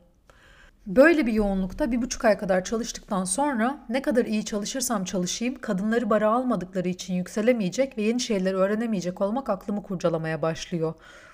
Böyle 0.85 1.27
bir 1.27 1.33
yoğunlukta 1.33 1.91
bir 1.91 2.01
buçuk 2.01 2.25
ay 2.25 2.37
kadar 2.37 2.63
çalıştıktan 2.63 3.23
sonra 3.23 3.85
ne 3.89 4.01
kadar 4.01 4.25
iyi 4.25 4.45
çalışırsam 4.45 5.03
çalışayım 5.03 5.55
kadınları 5.55 6.09
bara 6.09 6.31
almadıkları 6.31 6.89
için 6.89 7.13
yükselemeyecek 7.13 7.97
ve 7.97 8.01
yeni 8.01 8.19
şeyler 8.19 8.53
öğrenemeyecek 8.53 9.21
olmak 9.21 9.49
aklımı 9.49 9.83
kurcalamaya 9.83 10.41
başlıyor. 10.41 10.93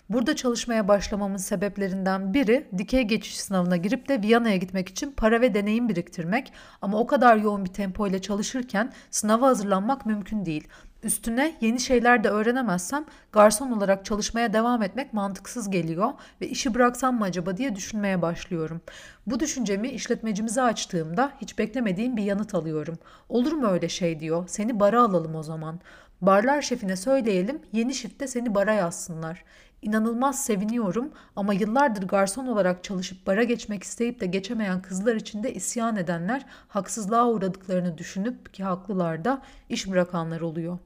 Burada 0.10 0.36
çalışmaya 0.36 0.88
başlamamın 0.88 1.38
sebeplerinden 1.38 2.34
biri 2.34 2.68
dikey 2.78 3.04
geçiş 3.04 3.40
sınavına 3.42 3.78
girip 3.78 4.08
de 4.08 4.22
Viyana'ya 4.22 4.58
gitmek 4.58 4.90
için 4.90 5.12
para 5.12 5.42
ve 5.42 5.54
deneyim 5.54 5.90
biriktirmek 5.90 6.54
ama 6.82 7.00
o 7.00 7.08
kadar 7.08 7.38
yoğun 7.38 7.66
bir 7.66 7.74
tempo 7.74 8.08
ile 8.08 8.22
çalışırken 8.22 8.94
sınava 9.10 9.48
hazırlanmak 9.48 10.06
mümkün 10.06 10.46
değil. 10.46 10.68
Üstüne 11.04 11.56
yeni 11.62 11.80
şeyler 11.80 12.24
de 12.24 12.30
öğrenemezsem 12.30 13.06
garson 13.32 13.72
olarak 13.72 14.06
çalışmaya 14.06 14.54
devam 14.54 14.84
etmek 14.84 15.14
mantıksız 15.14 15.70
geliyor 15.70 16.12
ve 16.42 16.48
işi 16.48 16.74
bıraksam 16.74 17.20
mı 17.20 17.26
acaba 17.26 17.58
diye 17.58 17.76
düşünmeye 17.76 18.22
başlıyorum. 18.22 18.82
Bu 19.28 19.40
düşüncemi 19.40 19.90
işletmecimize 19.90 20.62
açtığımda 20.62 21.32
hiç 21.42 21.58
beklemediğim 21.58 22.18
bir 22.18 22.24
yanıt 22.24 22.56
alıyorum. 22.56 22.98
Olur 23.30 23.52
mu 23.52 23.68
öyle 23.68 23.90
şey 23.90 24.20
diyor. 24.20 24.44
Seni 24.48 24.80
bara 24.80 25.02
alalım 25.02 25.36
o 25.36 25.44
zaman. 25.44 25.80
Barlar 26.22 26.62
şefine 26.62 26.96
söyleyelim 26.96 27.62
yeni 27.74 27.94
şifte 27.94 28.28
seni 28.28 28.56
bara 28.56 28.74
yazsınlar. 28.74 29.44
İnanılmaz 29.82 30.44
seviniyorum 30.44 31.12
ama 31.36 31.54
yıllardır 31.54 32.08
garson 32.08 32.48
olarak 32.48 32.84
çalışıp 32.84 33.28
bara 33.28 33.44
geçmek 33.44 33.84
isteyip 33.84 34.20
de 34.20 34.26
geçemeyen 34.26 34.82
kızlar 34.82 35.16
için 35.16 35.44
de 35.44 35.54
isyan 35.54 35.96
edenler 35.96 36.46
haksızlığa 36.68 37.30
uğradıklarını 37.30 37.98
düşünüp 37.98 38.54
ki 38.54 38.64
haklılar 38.64 39.26
da 39.26 39.42
iş 39.70 39.90
bırakanlar 39.90 40.42
oluyor. 40.42 40.80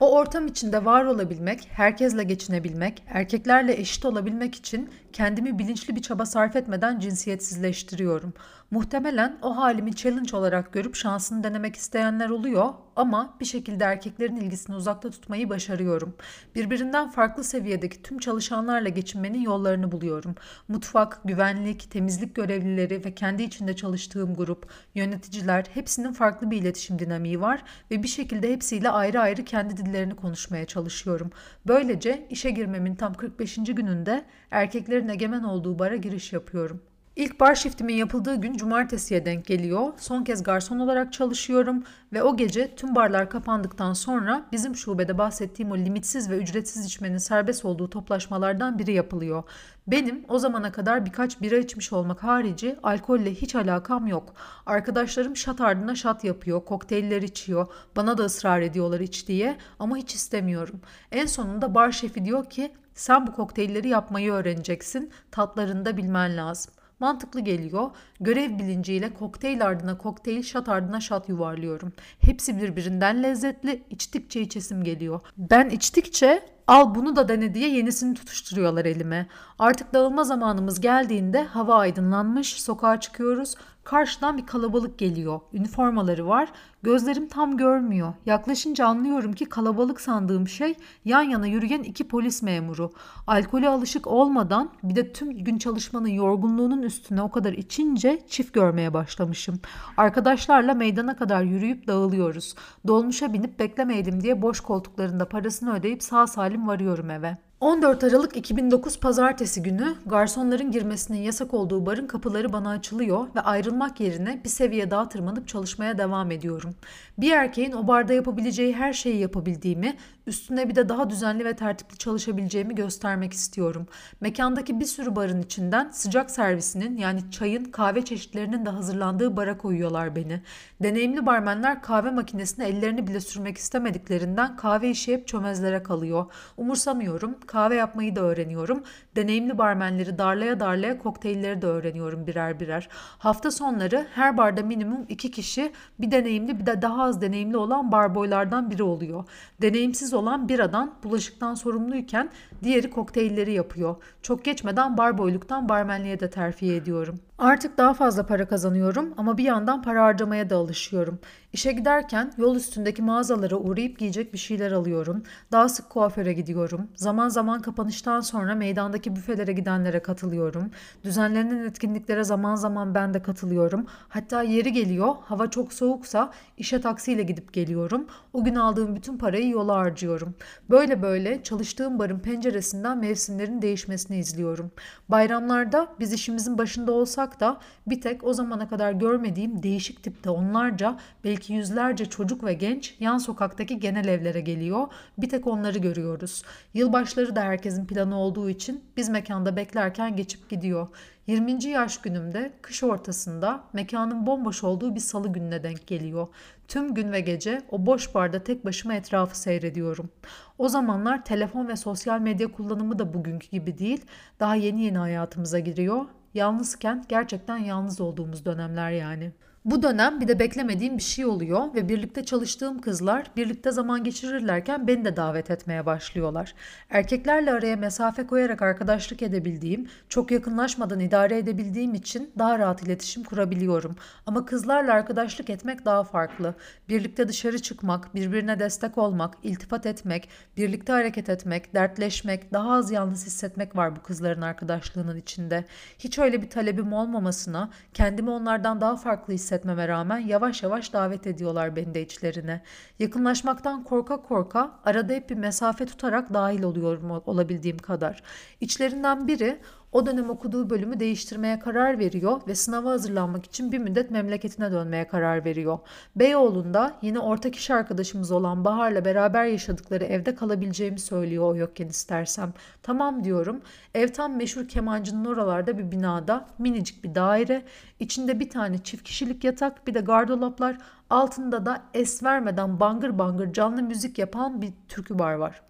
O 0.00 0.12
ortam 0.12 0.46
içinde 0.46 0.84
var 0.84 1.04
olabilmek, 1.04 1.68
herkesle 1.72 2.24
geçinebilmek, 2.24 3.02
erkeklerle 3.06 3.80
eşit 3.80 4.04
olabilmek 4.04 4.54
için 4.54 4.90
kendimi 5.12 5.58
bilinçli 5.58 5.96
bir 5.96 6.02
çaba 6.02 6.26
sarf 6.26 6.56
etmeden 6.56 6.98
cinsiyetsizleştiriyorum. 6.98 8.32
Muhtemelen 8.70 9.38
o 9.42 9.56
halimi 9.56 9.96
challenge 9.96 10.36
olarak 10.36 10.72
görüp 10.72 10.94
şansını 10.94 11.44
denemek 11.44 11.76
isteyenler 11.76 12.30
oluyor 12.30 12.74
ama 12.96 13.36
bir 13.40 13.44
şekilde 13.44 13.84
erkeklerin 13.84 14.36
ilgisini 14.36 14.76
uzakta 14.76 15.10
tutmayı 15.10 15.48
başarıyorum. 15.48 16.14
Birbirinden 16.54 17.10
farklı 17.10 17.44
seviyedeki 17.44 18.02
tüm 18.02 18.18
çalışanlarla 18.18 18.88
geçinmenin 18.88 19.40
yollarını 19.40 19.92
buluyorum. 19.92 20.34
Mutfak, 20.68 21.20
güvenlik, 21.24 21.90
temizlik 21.90 22.34
görevlileri 22.34 23.04
ve 23.04 23.14
kendi 23.14 23.42
içinde 23.42 23.76
çalıştığım 23.76 24.34
grup, 24.34 24.70
yöneticiler 24.94 25.66
hepsinin 25.74 26.12
farklı 26.12 26.50
bir 26.50 26.56
iletişim 26.56 26.98
dinamiği 26.98 27.40
var 27.40 27.62
ve 27.90 28.02
bir 28.02 28.08
şekilde 28.08 28.52
hepsiyle 28.52 28.90
ayrı 28.90 29.20
ayrı 29.20 29.44
kendi 29.44 29.76
dillerini 29.76 30.16
konuşmaya 30.16 30.66
çalışıyorum. 30.66 31.30
Böylece 31.66 32.26
işe 32.30 32.50
girmemin 32.50 32.94
tam 32.94 33.14
45. 33.14 33.54
gününde 33.56 34.24
erkeklerin 34.50 35.08
egemen 35.08 35.42
olduğu 35.42 35.78
bara 35.78 35.96
giriş 35.96 36.32
yapıyorum. 36.32 36.82
İlk 37.16 37.40
bar 37.40 37.54
shiftimin 37.54 37.94
yapıldığı 37.94 38.34
gün 38.34 38.56
cumartesiye 38.56 39.26
denk 39.26 39.46
geliyor. 39.46 39.92
Son 39.96 40.24
kez 40.24 40.42
garson 40.42 40.78
olarak 40.78 41.12
çalışıyorum 41.12 41.84
ve 42.12 42.22
o 42.22 42.36
gece 42.36 42.74
tüm 42.74 42.94
barlar 42.94 43.30
kapandıktan 43.30 43.92
sonra 43.92 44.46
bizim 44.52 44.76
şubede 44.76 45.18
bahsettiğim 45.18 45.72
o 45.72 45.76
limitsiz 45.76 46.30
ve 46.30 46.38
ücretsiz 46.38 46.84
içmenin 46.84 47.18
serbest 47.18 47.64
olduğu 47.64 47.90
toplaşmalardan 47.90 48.78
biri 48.78 48.92
yapılıyor. 48.92 49.42
Benim 49.86 50.24
o 50.28 50.38
zamana 50.38 50.72
kadar 50.72 51.06
birkaç 51.06 51.40
bira 51.40 51.56
içmiş 51.56 51.92
olmak 51.92 52.24
harici 52.24 52.76
alkolle 52.82 53.34
hiç 53.34 53.54
alakam 53.54 54.06
yok. 54.06 54.34
Arkadaşlarım 54.66 55.36
şat 55.36 55.60
ardına 55.60 55.94
şat 55.94 56.24
yapıyor, 56.24 56.64
kokteyller 56.64 57.22
içiyor. 57.22 57.66
Bana 57.96 58.18
da 58.18 58.24
ısrar 58.24 58.60
ediyorlar 58.60 59.00
iç 59.00 59.28
diye 59.28 59.56
ama 59.78 59.96
hiç 59.96 60.14
istemiyorum. 60.14 60.80
En 61.12 61.26
sonunda 61.26 61.74
bar 61.74 61.92
şefi 61.92 62.24
diyor 62.24 62.50
ki 62.50 62.72
sen 62.94 63.26
bu 63.26 63.32
kokteylleri 63.32 63.88
yapmayı 63.88 64.32
öğreneceksin, 64.32 65.10
tatlarını 65.30 65.84
da 65.84 65.96
bilmen 65.96 66.36
lazım. 66.36 66.72
Mantıklı 67.00 67.40
geliyor. 67.40 67.90
Görev 68.20 68.58
bilinciyle 68.58 69.14
kokteyl 69.14 69.66
ardına 69.66 69.98
kokteyl, 69.98 70.42
şat 70.42 70.68
ardına 70.68 71.00
şat 71.00 71.28
yuvarlıyorum. 71.28 71.92
Hepsi 72.18 72.60
birbirinden 72.62 73.22
lezzetli. 73.22 73.82
İçtikçe 73.90 74.40
içesim 74.40 74.84
geliyor. 74.84 75.20
Ben 75.36 75.68
içtikçe 75.68 76.42
al 76.66 76.94
bunu 76.94 77.16
da 77.16 77.28
dene 77.28 77.54
diye 77.54 77.68
yenisini 77.68 78.14
tutuşturuyorlar 78.14 78.84
elime. 78.84 79.26
Artık 79.58 79.94
dağılma 79.94 80.24
zamanımız 80.24 80.80
geldiğinde 80.80 81.44
hava 81.44 81.74
aydınlanmış, 81.74 82.62
sokağa 82.62 83.00
çıkıyoruz. 83.00 83.54
Karşıdan 83.90 84.38
bir 84.38 84.46
kalabalık 84.46 84.98
geliyor. 84.98 85.40
Üniformaları 85.52 86.28
var. 86.28 86.52
Gözlerim 86.82 87.28
tam 87.28 87.56
görmüyor. 87.56 88.14
Yaklaşınca 88.26 88.86
anlıyorum 88.86 89.32
ki 89.32 89.44
kalabalık 89.44 90.00
sandığım 90.00 90.48
şey 90.48 90.74
yan 91.04 91.22
yana 91.22 91.46
yürüyen 91.46 91.82
iki 91.82 92.08
polis 92.08 92.42
memuru. 92.42 92.92
Alkole 93.26 93.68
alışık 93.68 94.06
olmadan 94.06 94.70
bir 94.82 94.96
de 94.96 95.12
tüm 95.12 95.44
gün 95.44 95.58
çalışmanın 95.58 96.08
yorgunluğunun 96.08 96.82
üstüne 96.82 97.22
o 97.22 97.30
kadar 97.30 97.52
içince 97.52 98.22
çift 98.28 98.54
görmeye 98.54 98.94
başlamışım. 98.94 99.60
Arkadaşlarla 99.96 100.74
meydana 100.74 101.16
kadar 101.16 101.42
yürüyüp 101.42 101.86
dağılıyoruz. 101.86 102.54
Dolmuşa 102.86 103.32
binip 103.32 103.58
beklemeyelim 103.58 104.22
diye 104.22 104.42
boş 104.42 104.60
koltuklarında 104.60 105.28
parasını 105.28 105.74
ödeyip 105.74 106.02
sağ 106.02 106.26
salim 106.26 106.68
varıyorum 106.68 107.10
eve. 107.10 107.49
14 107.60 108.04
Aralık 108.04 108.36
2009 108.36 109.00
Pazartesi 109.00 109.62
günü 109.62 109.94
garsonların 110.06 110.70
girmesinin 110.70 111.18
yasak 111.18 111.54
olduğu 111.54 111.86
barın 111.86 112.06
kapıları 112.06 112.52
bana 112.52 112.70
açılıyor 112.70 113.26
ve 113.34 113.40
ayrılmak 113.40 114.00
yerine 114.00 114.40
bir 114.44 114.48
seviye 114.48 114.90
daha 114.90 115.08
tırmanıp 115.08 115.48
çalışmaya 115.48 115.98
devam 115.98 116.30
ediyorum. 116.30 116.74
Bir 117.18 117.32
erkeğin 117.32 117.72
o 117.72 117.88
barda 117.88 118.12
yapabileceği 118.12 118.74
her 118.74 118.92
şeyi 118.92 119.20
yapabildiğimi, 119.20 119.96
üstüne 120.26 120.68
bir 120.68 120.74
de 120.74 120.88
daha 120.88 121.10
düzenli 121.10 121.44
ve 121.44 121.56
tertipli 121.56 121.98
çalışabileceğimi 121.98 122.74
göstermek 122.74 123.32
istiyorum. 123.32 123.86
Mekandaki 124.20 124.80
bir 124.80 124.84
sürü 124.84 125.16
barın 125.16 125.42
içinden 125.42 125.90
sıcak 125.90 126.30
servisinin 126.30 126.96
yani 126.96 127.30
çayın, 127.30 127.64
kahve 127.64 128.04
çeşitlerinin 128.04 128.66
de 128.66 128.70
hazırlandığı 128.70 129.36
bara 129.36 129.58
koyuyorlar 129.58 130.16
beni. 130.16 130.42
Deneyimli 130.82 131.26
barmenler 131.26 131.82
kahve 131.82 132.10
makinesine 132.10 132.68
ellerini 132.68 133.06
bile 133.06 133.20
sürmek 133.20 133.58
istemediklerinden 133.58 134.56
kahve 134.56 134.90
işi 134.90 135.12
hep 135.12 135.28
çömezlere 135.28 135.82
kalıyor. 135.82 136.26
Umursamıyorum 136.56 137.34
kahve 137.50 137.74
yapmayı 137.74 138.16
da 138.16 138.20
öğreniyorum. 138.20 138.82
Deneyimli 139.16 139.58
barmenleri 139.58 140.18
darlaya 140.18 140.60
darlaya 140.60 140.98
kokteylleri 140.98 141.62
de 141.62 141.66
öğreniyorum 141.66 142.26
birer 142.26 142.60
birer. 142.60 142.88
Hafta 143.18 143.50
sonları 143.50 144.06
her 144.14 144.36
barda 144.36 144.62
minimum 144.62 145.06
iki 145.08 145.30
kişi 145.30 145.72
bir 145.98 146.10
deneyimli 146.10 146.60
bir 146.60 146.66
de 146.66 146.82
daha 146.82 147.02
az 147.02 147.20
deneyimli 147.20 147.56
olan 147.56 147.92
barboylardan 147.92 148.70
biri 148.70 148.82
oluyor. 148.82 149.24
Deneyimsiz 149.62 150.14
olan 150.14 150.48
biradan 150.48 150.94
bulaşıktan 151.04 151.54
sorumluyken 151.54 152.30
diğeri 152.62 152.90
kokteylleri 152.90 153.52
yapıyor. 153.52 153.96
Çok 154.22 154.44
geçmeden 154.44 154.98
barboyluktan 154.98 155.68
barmenliğe 155.68 156.20
de 156.20 156.30
terfi 156.30 156.72
ediyorum. 156.72 157.20
Artık 157.40 157.78
daha 157.78 157.94
fazla 157.94 158.26
para 158.26 158.48
kazanıyorum 158.48 159.14
ama 159.16 159.38
bir 159.38 159.44
yandan 159.44 159.82
para 159.82 160.04
harcamaya 160.04 160.50
da 160.50 160.56
alışıyorum. 160.56 161.18
İşe 161.52 161.72
giderken 161.72 162.32
yol 162.38 162.56
üstündeki 162.56 163.02
mağazalara 163.02 163.56
uğrayıp 163.56 163.98
giyecek 163.98 164.32
bir 164.32 164.38
şeyler 164.38 164.72
alıyorum. 164.72 165.22
Daha 165.52 165.68
sık 165.68 165.90
kuaföre 165.90 166.32
gidiyorum. 166.32 166.88
Zaman 166.94 167.28
zaman 167.28 167.62
kapanıştan 167.62 168.20
sonra 168.20 168.54
meydandaki 168.54 169.16
büfelere 169.16 169.52
gidenlere 169.52 170.02
katılıyorum. 170.02 170.70
Düzenlenen 171.04 171.64
etkinliklere 171.64 172.24
zaman 172.24 172.54
zaman 172.54 172.94
ben 172.94 173.14
de 173.14 173.22
katılıyorum. 173.22 173.86
Hatta 174.08 174.42
yeri 174.42 174.72
geliyor 174.72 175.14
hava 175.24 175.50
çok 175.50 175.72
soğuksa 175.72 176.30
işe 176.56 176.80
taksiyle 176.80 177.22
gidip 177.22 177.52
geliyorum. 177.52 178.06
O 178.32 178.44
gün 178.44 178.54
aldığım 178.54 178.96
bütün 178.96 179.18
parayı 179.18 179.48
yola 179.48 179.76
harcıyorum. 179.76 180.34
Böyle 180.70 181.02
böyle 181.02 181.42
çalıştığım 181.42 181.98
barın 181.98 182.18
penceresinden 182.18 182.98
mevsimlerin 182.98 183.62
değişmesini 183.62 184.18
izliyorum. 184.18 184.70
Bayramlarda 185.08 185.88
biz 186.00 186.12
işimizin 186.12 186.58
başında 186.58 186.92
olsak 186.92 187.29
da 187.40 187.60
bir 187.86 188.00
tek 188.00 188.24
o 188.24 188.32
zamana 188.32 188.68
kadar 188.68 188.92
görmediğim 188.92 189.62
değişik 189.62 190.02
tipte 190.02 190.30
onlarca 190.30 190.98
belki 191.24 191.52
yüzlerce 191.52 192.06
çocuk 192.06 192.44
ve 192.44 192.54
genç 192.54 192.96
yan 193.00 193.18
sokaktaki 193.18 193.80
genel 193.80 194.08
evlere 194.08 194.40
geliyor. 194.40 194.88
Bir 195.18 195.28
tek 195.28 195.46
onları 195.46 195.78
görüyoruz. 195.78 196.42
Yılbaşları 196.74 197.36
da 197.36 197.40
herkesin 197.42 197.86
planı 197.86 198.18
olduğu 198.18 198.50
için 198.50 198.84
biz 198.96 199.08
mekanda 199.08 199.56
beklerken 199.56 200.16
geçip 200.16 200.50
gidiyor. 200.50 200.88
20. 201.26 201.64
yaş 201.64 201.98
günümde 201.98 202.52
kış 202.62 202.82
ortasında 202.82 203.64
mekanın 203.72 204.26
bomboş 204.26 204.64
olduğu 204.64 204.94
bir 204.94 205.00
salı 205.00 205.32
gününe 205.32 205.62
denk 205.62 205.86
geliyor. 205.86 206.28
Tüm 206.68 206.94
gün 206.94 207.12
ve 207.12 207.20
gece 207.20 207.62
o 207.70 207.86
boş 207.86 208.14
barda 208.14 208.44
tek 208.44 208.64
başıma 208.64 208.94
etrafı 208.94 209.38
seyrediyorum. 209.38 210.10
O 210.58 210.68
zamanlar 210.68 211.24
telefon 211.24 211.68
ve 211.68 211.76
sosyal 211.76 212.20
medya 212.20 212.52
kullanımı 212.52 212.98
da 212.98 213.14
bugünkü 213.14 213.50
gibi 213.50 213.78
değil. 213.78 214.04
Daha 214.40 214.54
yeni 214.54 214.82
yeni 214.82 214.98
hayatımıza 214.98 215.58
giriyor. 215.58 216.04
Yalnızken 216.34 217.04
gerçekten 217.08 217.58
yalnız 217.58 218.00
olduğumuz 218.00 218.44
dönemler 218.44 218.90
yani. 218.90 219.32
Bu 219.64 219.82
dönem 219.82 220.20
bir 220.20 220.28
de 220.28 220.38
beklemediğim 220.38 220.98
bir 220.98 221.02
şey 221.02 221.26
oluyor 221.26 221.74
ve 221.74 221.88
birlikte 221.88 222.24
çalıştığım 222.24 222.80
kızlar 222.80 223.30
birlikte 223.36 223.72
zaman 223.72 224.04
geçirirlerken 224.04 224.86
beni 224.86 225.04
de 225.04 225.16
davet 225.16 225.50
etmeye 225.50 225.86
başlıyorlar. 225.86 226.54
Erkeklerle 226.90 227.52
araya 227.52 227.76
mesafe 227.76 228.26
koyarak 228.26 228.62
arkadaşlık 228.62 229.22
edebildiğim, 229.22 229.88
çok 230.08 230.30
yakınlaşmadan 230.30 231.00
idare 231.00 231.38
edebildiğim 231.38 231.94
için 231.94 232.30
daha 232.38 232.58
rahat 232.58 232.82
iletişim 232.82 233.24
kurabiliyorum. 233.24 233.96
Ama 234.26 234.44
kızlarla 234.44 234.92
arkadaşlık 234.92 235.50
etmek 235.50 235.84
daha 235.84 236.04
farklı. 236.04 236.54
Birlikte 236.88 237.28
dışarı 237.28 237.58
çıkmak, 237.58 238.14
birbirine 238.14 238.58
destek 238.58 238.98
olmak, 238.98 239.34
iltifat 239.42 239.86
etmek, 239.86 240.28
birlikte 240.56 240.92
hareket 240.92 241.28
etmek, 241.28 241.74
dertleşmek, 241.74 242.52
daha 242.52 242.72
az 242.72 242.90
yalnız 242.90 243.26
hissetmek 243.26 243.76
var 243.76 243.96
bu 243.96 244.02
kızların 244.02 244.42
arkadaşlığının 244.42 245.16
içinde. 245.16 245.64
Hiç 245.98 246.18
öyle 246.18 246.42
bir 246.42 246.50
talebim 246.50 246.92
olmamasına, 246.92 247.70
kendimi 247.94 248.30
onlardan 248.30 248.80
daha 248.80 248.96
farklı 248.96 249.34
hissetmek 249.34 249.49
hissetmeme 249.50 249.88
rağmen 249.88 250.18
yavaş 250.18 250.62
yavaş 250.62 250.92
davet 250.92 251.26
ediyorlar 251.26 251.76
beni 251.76 251.94
de 251.94 252.02
içlerine. 252.02 252.62
Yakınlaşmaktan 252.98 253.84
korka 253.84 254.22
korka 254.22 254.70
arada 254.84 255.12
hep 255.12 255.30
bir 255.30 255.34
mesafe 255.34 255.86
tutarak 255.86 256.34
dahil 256.34 256.62
oluyorum 256.62 257.10
olabildiğim 257.26 257.78
kadar. 257.78 258.22
İçlerinden 258.60 259.28
biri 259.28 259.60
o 259.92 260.06
dönem 260.06 260.30
okuduğu 260.30 260.70
bölümü 260.70 261.00
değiştirmeye 261.00 261.58
karar 261.58 261.98
veriyor 261.98 262.40
ve 262.48 262.54
sınava 262.54 262.90
hazırlanmak 262.90 263.44
için 263.44 263.72
bir 263.72 263.78
müddet 263.78 264.10
memleketine 264.10 264.72
dönmeye 264.72 265.06
karar 265.06 265.44
veriyor. 265.44 265.78
Beyoğlu'nda 266.16 266.92
yine 267.02 267.18
ortak 267.18 267.56
iş 267.56 267.70
arkadaşımız 267.70 268.30
olan 268.32 268.64
Bahar'la 268.64 269.04
beraber 269.04 269.44
yaşadıkları 269.44 270.04
evde 270.04 270.34
kalabileceğimi 270.34 270.98
söylüyor 270.98 271.44
o 271.44 271.56
yokken 271.56 271.88
istersem. 271.88 272.52
Tamam 272.82 273.24
diyorum. 273.24 273.60
Ev 273.94 274.08
tam 274.08 274.36
meşhur 274.36 274.68
kemancının 274.68 275.24
oralarda 275.24 275.78
bir 275.78 275.90
binada 275.90 276.46
minicik 276.58 277.04
bir 277.04 277.14
daire. 277.14 277.62
İçinde 278.00 278.40
bir 278.40 278.50
tane 278.50 278.78
çift 278.78 279.02
kişilik 279.02 279.44
yatak 279.44 279.86
bir 279.86 279.94
de 279.94 280.00
gardolaplar. 280.00 280.78
Altında 281.10 281.66
da 281.66 281.82
es 281.94 282.22
vermeden 282.22 282.80
bangır 282.80 283.18
bangır 283.18 283.52
canlı 283.52 283.82
müzik 283.82 284.18
yapan 284.18 284.62
bir 284.62 284.72
türkü 284.88 285.18
bar 285.18 285.34
var. 285.34 285.69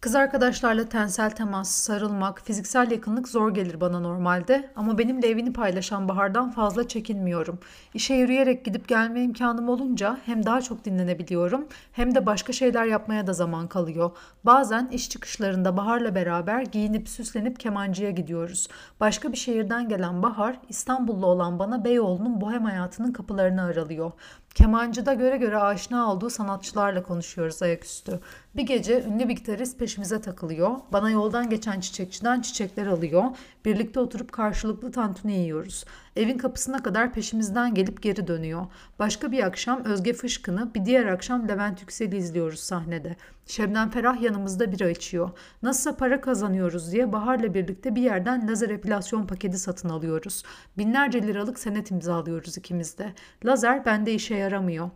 Kız 0.00 0.14
arkadaşlarla 0.14 0.88
tensel 0.88 1.30
temas, 1.30 1.70
sarılmak, 1.70 2.40
fiziksel 2.40 2.90
yakınlık 2.90 3.28
zor 3.28 3.54
gelir 3.54 3.80
bana 3.80 4.00
normalde 4.00 4.70
ama 4.76 4.98
benimle 4.98 5.28
evini 5.28 5.52
paylaşan 5.52 6.08
Bahar'dan 6.08 6.50
fazla 6.50 6.88
çekinmiyorum. 6.88 7.58
İşe 7.94 8.14
yürüyerek 8.14 8.64
gidip 8.64 8.88
gelme 8.88 9.22
imkanım 9.22 9.68
olunca 9.68 10.18
hem 10.26 10.46
daha 10.46 10.60
çok 10.60 10.84
dinlenebiliyorum 10.84 11.66
hem 11.92 12.14
de 12.14 12.26
başka 12.26 12.52
şeyler 12.52 12.84
yapmaya 12.84 13.26
da 13.26 13.32
zaman 13.32 13.68
kalıyor. 13.68 14.10
Bazen 14.44 14.88
iş 14.92 15.10
çıkışlarında 15.10 15.76
Bahar'la 15.76 16.14
beraber 16.14 16.62
giyinip 16.62 17.08
süslenip 17.08 17.60
kemancıya 17.60 18.10
gidiyoruz. 18.10 18.68
Başka 19.00 19.32
bir 19.32 19.36
şehirden 19.36 19.88
gelen 19.88 20.22
Bahar, 20.22 20.60
İstanbullu 20.68 21.26
olan 21.26 21.58
bana 21.58 21.84
Beyoğlu'nun 21.84 22.40
bohem 22.40 22.64
hayatının 22.64 23.12
kapılarını 23.12 23.62
aralıyor. 23.62 24.12
Kemancıda 24.54 25.14
göre 25.14 25.36
göre 25.36 25.58
aşina 25.58 26.12
olduğu 26.12 26.30
sanatçılarla 26.30 27.02
konuşuyoruz 27.02 27.62
ayaküstü. 27.62 28.20
Bir 28.56 28.62
gece 28.62 29.02
ünlü 29.02 29.28
bir 29.28 29.34
gitarist 29.34 29.78
peşimize 29.78 30.20
takılıyor. 30.20 30.70
Bana 30.92 31.10
yoldan 31.10 31.50
geçen 31.50 31.80
çiçekçiden 31.80 32.40
çiçekler 32.40 32.86
alıyor. 32.86 33.24
Birlikte 33.64 34.00
oturup 34.00 34.32
karşılıklı 34.32 34.92
tantuni 34.92 35.36
yiyoruz. 35.36 35.84
Evin 36.20 36.38
kapısına 36.38 36.82
kadar 36.82 37.12
peşimizden 37.12 37.74
gelip 37.74 38.02
geri 38.02 38.26
dönüyor. 38.26 38.66
Başka 38.98 39.32
bir 39.32 39.46
akşam 39.46 39.84
Özge 39.84 40.12
Fışkın'ı, 40.12 40.74
bir 40.74 40.84
diğer 40.84 41.06
akşam 41.06 41.48
Levent 41.48 41.80
Yüksel'i 41.80 42.16
izliyoruz 42.16 42.60
sahnede. 42.60 43.16
Şebnem 43.46 43.90
Ferah 43.90 44.22
yanımızda 44.22 44.72
bira 44.72 44.90
içiyor. 44.90 45.30
Nasılsa 45.62 45.96
para 45.96 46.20
kazanıyoruz 46.20 46.92
diye 46.92 47.12
Bahar'la 47.12 47.54
birlikte 47.54 47.94
bir 47.94 48.02
yerden 48.02 48.48
lazer 48.48 48.70
epilasyon 48.70 49.26
paketi 49.26 49.58
satın 49.58 49.88
alıyoruz. 49.88 50.42
Binlerce 50.78 51.22
liralık 51.22 51.58
senet 51.58 51.90
imzalıyoruz 51.90 52.58
ikimiz 52.58 52.98
de. 52.98 53.12
Lazer 53.44 53.84
bende 53.84 54.14
işe 54.14 54.34
yaramıyor. 54.34 54.90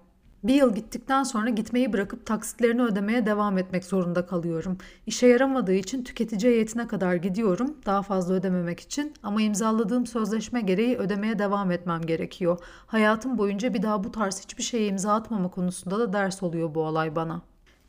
Bir 0.44 0.54
yıl 0.54 0.74
gittikten 0.74 1.22
sonra 1.22 1.50
gitmeyi 1.50 1.92
bırakıp 1.92 2.26
taksitlerini 2.26 2.82
ödemeye 2.82 3.26
devam 3.26 3.58
etmek 3.58 3.84
zorunda 3.84 4.26
kalıyorum. 4.26 4.78
İşe 5.06 5.26
yaramadığı 5.26 5.74
için 5.74 6.04
tüketici 6.04 6.52
heyetine 6.52 6.86
kadar 6.86 7.14
gidiyorum 7.14 7.76
daha 7.86 8.02
fazla 8.02 8.34
ödememek 8.34 8.80
için 8.80 9.12
ama 9.22 9.42
imzaladığım 9.42 10.06
sözleşme 10.06 10.60
gereği 10.60 10.96
ödemeye 10.96 11.38
devam 11.38 11.70
etmem 11.70 12.02
gerekiyor. 12.02 12.58
Hayatım 12.86 13.38
boyunca 13.38 13.74
bir 13.74 13.82
daha 13.82 14.04
bu 14.04 14.12
tarz 14.12 14.42
hiçbir 14.42 14.62
şeye 14.62 14.86
imza 14.86 15.14
atmama 15.14 15.50
konusunda 15.50 15.98
da 15.98 16.12
ders 16.12 16.42
oluyor 16.42 16.74
bu 16.74 16.80
olay 16.80 17.16
bana. 17.16 17.42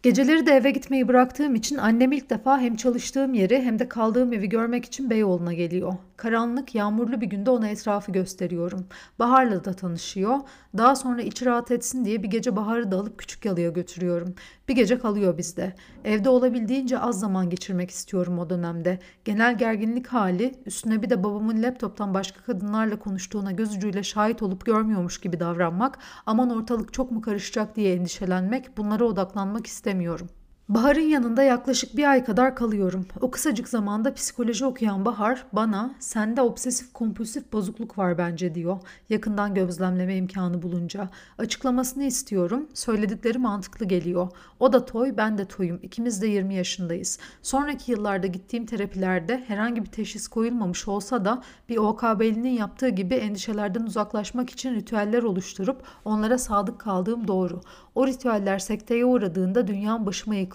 Geceleri 0.04 0.46
de 0.46 0.52
eve 0.52 0.72
gitmeyi 0.72 1.08
bıraktığım 1.08 1.56
için 1.56 1.78
annem 1.78 2.12
ilk 2.12 2.30
defa 2.30 2.60
hem 2.60 2.76
çalıştığım 2.76 3.34
yeri 3.34 3.62
hem 3.62 3.80
de 3.80 3.90
kaldığım 3.90 4.34
evi 4.34 4.50
görmek 4.50 4.86
için 4.86 5.10
Beyoğlu'na 5.10 5.54
geliyor. 5.54 5.94
Karanlık, 6.18 6.76
yağmurlu 6.76 7.22
bir 7.22 7.28
günde 7.28 7.50
ona 7.50 7.68
etrafı 7.68 8.12
gösteriyorum. 8.12 8.86
Bahar'la 9.20 9.66
da 9.66 9.74
tanışıyor. 9.74 10.40
Daha 10.78 10.96
sonra 10.96 11.22
içi 11.22 11.46
rahat 11.46 11.72
etsin 11.72 12.06
diye 12.06 12.24
bir 12.24 12.28
gece 12.28 12.56
Bahar'ı 12.56 12.92
da 12.92 12.96
alıp 12.98 13.18
Küçük 13.18 13.46
Yalı'ya 13.46 13.70
götürüyorum. 13.70 14.36
Bir 14.68 14.76
gece 14.76 15.00
kalıyor 15.00 15.38
bizde. 15.38 15.76
Evde 16.04 16.30
olabildiğince 16.30 17.00
az 17.00 17.20
zaman 17.20 17.50
geçirmek 17.50 17.92
istiyorum 17.92 18.40
o 18.40 18.50
dönemde. 18.50 19.00
Genel 19.26 19.58
gerginlik 19.58 20.08
hali, 20.08 20.56
üstüne 20.66 21.02
bir 21.02 21.10
de 21.10 21.24
babamın 21.24 21.64
laptoptan 21.64 22.14
başka 22.14 22.42
kadınlarla 22.42 23.00
konuştuğuna 23.00 23.52
göz 23.52 23.78
ucuyla 23.78 24.04
şahit 24.04 24.42
olup 24.42 24.66
görmüyormuş 24.66 25.22
gibi 25.22 25.40
davranmak, 25.40 26.00
aman 26.26 26.50
ortalık 26.50 26.94
çok 26.94 27.12
mu 27.12 27.22
karışacak 27.22 27.76
diye 27.76 27.96
endişelenmek, 27.96 28.78
bunlara 28.78 29.04
odaklanmak 29.04 29.68
istemiyorum. 29.68 30.30
Bahar'ın 30.70 31.00
yanında 31.00 31.44
yaklaşık 31.44 31.98
bir 31.98 32.12
ay 32.12 32.24
kadar 32.24 32.56
kalıyorum. 32.56 33.06
O 33.22 33.32
kısacık 33.32 33.70
zamanda 33.70 34.14
psikoloji 34.14 34.66
okuyan 34.66 35.06
Bahar 35.06 35.46
bana 35.54 35.96
sende 36.00 36.42
obsesif 36.42 36.94
kompulsif 36.94 37.54
bozukluk 37.54 37.98
var 37.98 38.18
bence 38.18 38.56
diyor. 38.56 38.78
Yakından 39.10 39.54
gözlemleme 39.54 40.16
imkanı 40.16 40.62
bulunca. 40.62 41.10
Açıklamasını 41.38 42.04
istiyorum. 42.04 42.68
Söyledikleri 42.74 43.38
mantıklı 43.38 43.86
geliyor. 43.86 44.28
O 44.60 44.74
da 44.74 44.86
toy 44.86 45.18
ben 45.18 45.38
de 45.38 45.46
toyum. 45.46 45.80
İkimiz 45.84 46.22
de 46.22 46.28
20 46.28 46.56
yaşındayız. 46.56 47.20
Sonraki 47.42 47.92
yıllarda 47.92 48.28
gittiğim 48.28 48.66
terapilerde 48.66 49.44
herhangi 49.48 49.82
bir 49.82 49.92
teşhis 49.92 50.28
koyulmamış 50.28 50.88
olsa 50.88 51.26
da 51.26 51.42
bir 51.70 51.78
OKB'linin 51.78 52.54
yaptığı 52.54 52.90
gibi 52.90 53.14
endişelerden 53.14 53.84
uzaklaşmak 53.84 54.50
için 54.50 54.76
ritüeller 54.76 55.24
oluşturup 55.24 55.84
onlara 56.06 56.38
sadık 56.38 56.80
kaldığım 56.80 57.28
doğru. 57.28 57.62
O 57.96 58.08
ritüeller 58.08 58.60
sekteye 58.60 59.06
uğradığında 59.06 59.68
dünyam 59.68 60.06
başıma 60.06 60.36
yıkılıyor. 60.36 60.55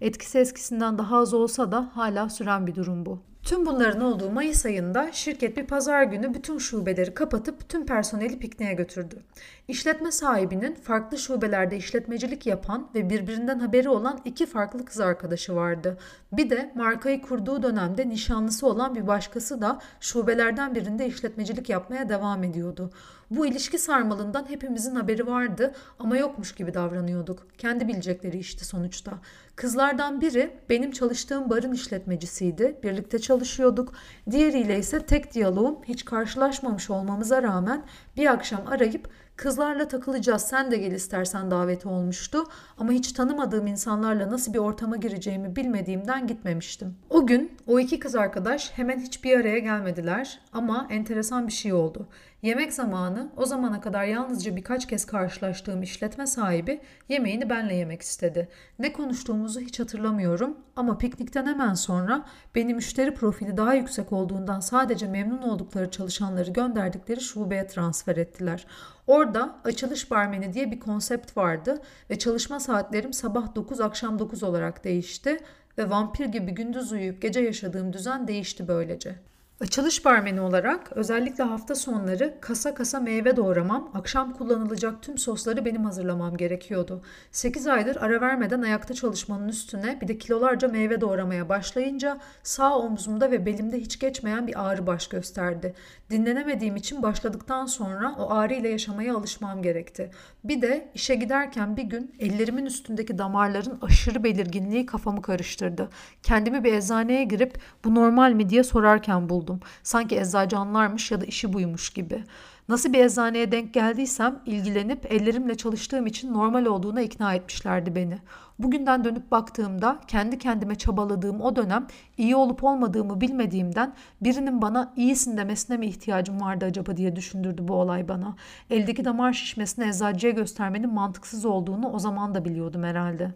Etkisi 0.00 0.38
eskisinden 0.38 0.98
daha 0.98 1.18
az 1.18 1.34
olsa 1.34 1.72
da 1.72 1.90
hala 1.94 2.28
süren 2.28 2.66
bir 2.66 2.74
durum 2.74 3.06
bu. 3.06 3.22
Tüm 3.42 3.66
bunların 3.66 4.00
olduğu 4.00 4.30
Mayıs 4.30 4.66
ayında 4.66 5.12
şirket 5.12 5.56
bir 5.56 5.66
pazar 5.66 6.02
günü 6.02 6.34
bütün 6.34 6.58
şubeleri 6.58 7.14
kapatıp 7.14 7.68
tüm 7.68 7.86
personeli 7.86 8.38
pikniğe 8.38 8.74
götürdü. 8.74 9.22
İşletme 9.70 10.12
sahibinin 10.12 10.74
farklı 10.74 11.18
şubelerde 11.18 11.76
işletmecilik 11.76 12.46
yapan 12.46 12.90
ve 12.94 13.10
birbirinden 13.10 13.58
haberi 13.58 13.88
olan 13.88 14.20
iki 14.24 14.46
farklı 14.46 14.84
kız 14.84 15.00
arkadaşı 15.00 15.54
vardı. 15.54 15.98
Bir 16.32 16.50
de 16.50 16.72
markayı 16.74 17.22
kurduğu 17.22 17.62
dönemde 17.62 18.08
nişanlısı 18.08 18.66
olan 18.66 18.94
bir 18.94 19.06
başkası 19.06 19.60
da 19.60 19.80
şubelerden 20.00 20.74
birinde 20.74 21.06
işletmecilik 21.06 21.68
yapmaya 21.68 22.08
devam 22.08 22.44
ediyordu. 22.44 22.90
Bu 23.30 23.46
ilişki 23.46 23.78
sarmalından 23.78 24.48
hepimizin 24.48 24.94
haberi 24.94 25.26
vardı 25.26 25.74
ama 25.98 26.16
yokmuş 26.16 26.54
gibi 26.54 26.74
davranıyorduk. 26.74 27.46
Kendi 27.58 27.88
bilecekleri 27.88 28.38
işte 28.38 28.64
sonuçta. 28.64 29.12
Kızlardan 29.56 30.20
biri 30.20 30.50
benim 30.68 30.90
çalıştığım 30.90 31.50
barın 31.50 31.72
işletmecisiydi. 31.72 32.78
Birlikte 32.82 33.18
çalışıyorduk. 33.18 33.92
Diğeriyle 34.30 34.78
ise 34.78 35.06
tek 35.06 35.34
diyaloğum 35.34 35.78
hiç 35.84 36.04
karşılaşmamış 36.04 36.90
olmamıza 36.90 37.42
rağmen 37.42 37.84
bir 38.16 38.26
akşam 38.26 38.66
arayıp 38.66 39.08
Kızlarla 39.40 39.88
takılacağız 39.88 40.42
sen 40.42 40.70
de 40.70 40.76
gel 40.76 40.92
istersen 40.92 41.50
daveti 41.50 41.88
olmuştu 41.88 42.44
ama 42.78 42.92
hiç 42.92 43.12
tanımadığım 43.12 43.66
insanlarla 43.66 44.30
nasıl 44.30 44.54
bir 44.54 44.58
ortama 44.58 44.96
gireceğimi 44.96 45.56
bilmediğimden 45.56 46.26
gitmemiştim. 46.26 46.96
O 47.10 47.26
gün 47.26 47.56
o 47.66 47.80
iki 47.80 47.98
kız 47.98 48.14
arkadaş 48.14 48.70
hemen 48.72 48.98
hiçbir 48.98 49.40
araya 49.40 49.58
gelmediler 49.58 50.40
ama 50.52 50.86
enteresan 50.90 51.46
bir 51.46 51.52
şey 51.52 51.72
oldu. 51.72 52.08
Yemek 52.42 52.72
zamanı 52.72 53.28
o 53.36 53.46
zamana 53.46 53.80
kadar 53.80 54.04
yalnızca 54.04 54.56
birkaç 54.56 54.88
kez 54.88 55.04
karşılaştığım 55.04 55.82
işletme 55.82 56.26
sahibi 56.26 56.80
yemeğini 57.08 57.50
benle 57.50 57.74
yemek 57.74 58.02
istedi. 58.02 58.48
Ne 58.78 58.92
konuştuğumuzu 58.92 59.60
hiç 59.60 59.80
hatırlamıyorum 59.80 60.56
ama 60.76 60.98
piknikten 60.98 61.46
hemen 61.46 61.74
sonra 61.74 62.24
beni 62.54 62.74
müşteri 62.74 63.14
profili 63.14 63.56
daha 63.56 63.74
yüksek 63.74 64.12
olduğundan 64.12 64.60
sadece 64.60 65.08
memnun 65.08 65.42
oldukları 65.42 65.90
çalışanları 65.90 66.50
gönderdikleri 66.50 67.20
şubeye 67.20 67.66
transfer 67.66 68.16
ettiler. 68.16 68.66
Orada 69.10 69.56
açılış 69.64 70.10
barmeni 70.10 70.52
diye 70.52 70.70
bir 70.70 70.80
konsept 70.80 71.36
vardı 71.36 71.82
ve 72.10 72.18
çalışma 72.18 72.60
saatlerim 72.60 73.12
sabah 73.12 73.54
9 73.54 73.80
akşam 73.80 74.18
9 74.18 74.42
olarak 74.42 74.84
değişti 74.84 75.38
ve 75.78 75.90
vampir 75.90 76.26
gibi 76.26 76.52
gündüz 76.52 76.92
uyuyup 76.92 77.22
gece 77.22 77.40
yaşadığım 77.40 77.92
düzen 77.92 78.28
değişti 78.28 78.68
böylece. 78.68 79.14
Açılış 79.60 80.04
barmeni 80.04 80.40
olarak 80.40 80.92
özellikle 80.92 81.44
hafta 81.44 81.74
sonları 81.74 82.34
kasa 82.40 82.74
kasa 82.74 83.00
meyve 83.00 83.36
doğramam, 83.36 83.90
akşam 83.94 84.32
kullanılacak 84.32 85.02
tüm 85.02 85.18
sosları 85.18 85.64
benim 85.64 85.84
hazırlamam 85.84 86.36
gerekiyordu. 86.36 87.02
8 87.32 87.66
aydır 87.66 87.96
ara 87.96 88.20
vermeden 88.20 88.62
ayakta 88.62 88.94
çalışmanın 88.94 89.48
üstüne 89.48 89.98
bir 90.00 90.08
de 90.08 90.18
kilolarca 90.18 90.68
meyve 90.68 91.00
doğramaya 91.00 91.48
başlayınca 91.48 92.18
sağ 92.42 92.78
omzumda 92.78 93.30
ve 93.30 93.46
belimde 93.46 93.80
hiç 93.80 93.98
geçmeyen 93.98 94.46
bir 94.46 94.68
ağrı 94.68 94.86
baş 94.86 95.08
gösterdi. 95.08 95.74
Dinlenemediğim 96.10 96.76
için 96.76 97.02
başladıktan 97.02 97.66
sonra 97.66 98.14
o 98.18 98.30
ağrı 98.30 98.54
ile 98.54 98.68
yaşamaya 98.68 99.16
alışmam 99.16 99.62
gerekti. 99.62 100.10
Bir 100.44 100.62
de 100.62 100.90
işe 100.94 101.14
giderken 101.14 101.76
bir 101.76 101.82
gün 101.82 102.14
ellerimin 102.18 102.66
üstündeki 102.66 103.18
damarların 103.18 103.78
aşırı 103.82 104.24
belirginliği 104.24 104.86
kafamı 104.86 105.22
karıştırdı. 105.22 105.88
Kendimi 106.22 106.64
bir 106.64 106.74
eczaneye 106.74 107.24
girip 107.24 107.60
bu 107.84 107.94
normal 107.94 108.32
mi 108.32 108.50
diye 108.50 108.64
sorarken 108.64 109.28
buldum 109.28 109.49
oldum. 109.50 109.60
Sanki 109.82 110.18
eczacı 110.20 110.58
anlarmış 110.58 111.10
ya 111.10 111.20
da 111.20 111.24
işi 111.24 111.52
buymuş 111.52 111.90
gibi. 111.90 112.24
Nasıl 112.68 112.92
bir 112.92 113.04
eczaneye 113.04 113.52
denk 113.52 113.74
geldiysem 113.74 114.38
ilgilenip 114.46 115.12
ellerimle 115.12 115.56
çalıştığım 115.56 116.06
için 116.06 116.32
normal 116.32 116.66
olduğuna 116.66 117.00
ikna 117.00 117.34
etmişlerdi 117.34 117.94
beni. 117.94 118.18
Bugünden 118.58 119.04
dönüp 119.04 119.30
baktığımda 119.30 120.00
kendi 120.06 120.38
kendime 120.38 120.74
çabaladığım 120.74 121.40
o 121.40 121.56
dönem 121.56 121.86
iyi 122.18 122.36
olup 122.36 122.64
olmadığımı 122.64 123.20
bilmediğimden 123.20 123.94
birinin 124.20 124.62
bana 124.62 124.92
iyisin 124.96 125.36
demesine 125.36 125.76
mi 125.76 125.86
ihtiyacım 125.86 126.40
vardı 126.40 126.64
acaba 126.64 126.96
diye 126.96 127.16
düşündürdü 127.16 127.68
bu 127.68 127.74
olay 127.74 128.08
bana. 128.08 128.36
Eldeki 128.70 129.04
damar 129.04 129.32
şişmesini 129.32 129.88
eczacıya 129.88 130.32
göstermenin 130.32 130.94
mantıksız 130.94 131.44
olduğunu 131.44 131.90
o 131.92 131.98
zaman 131.98 132.34
da 132.34 132.44
biliyordum 132.44 132.82
herhalde. 132.82 133.30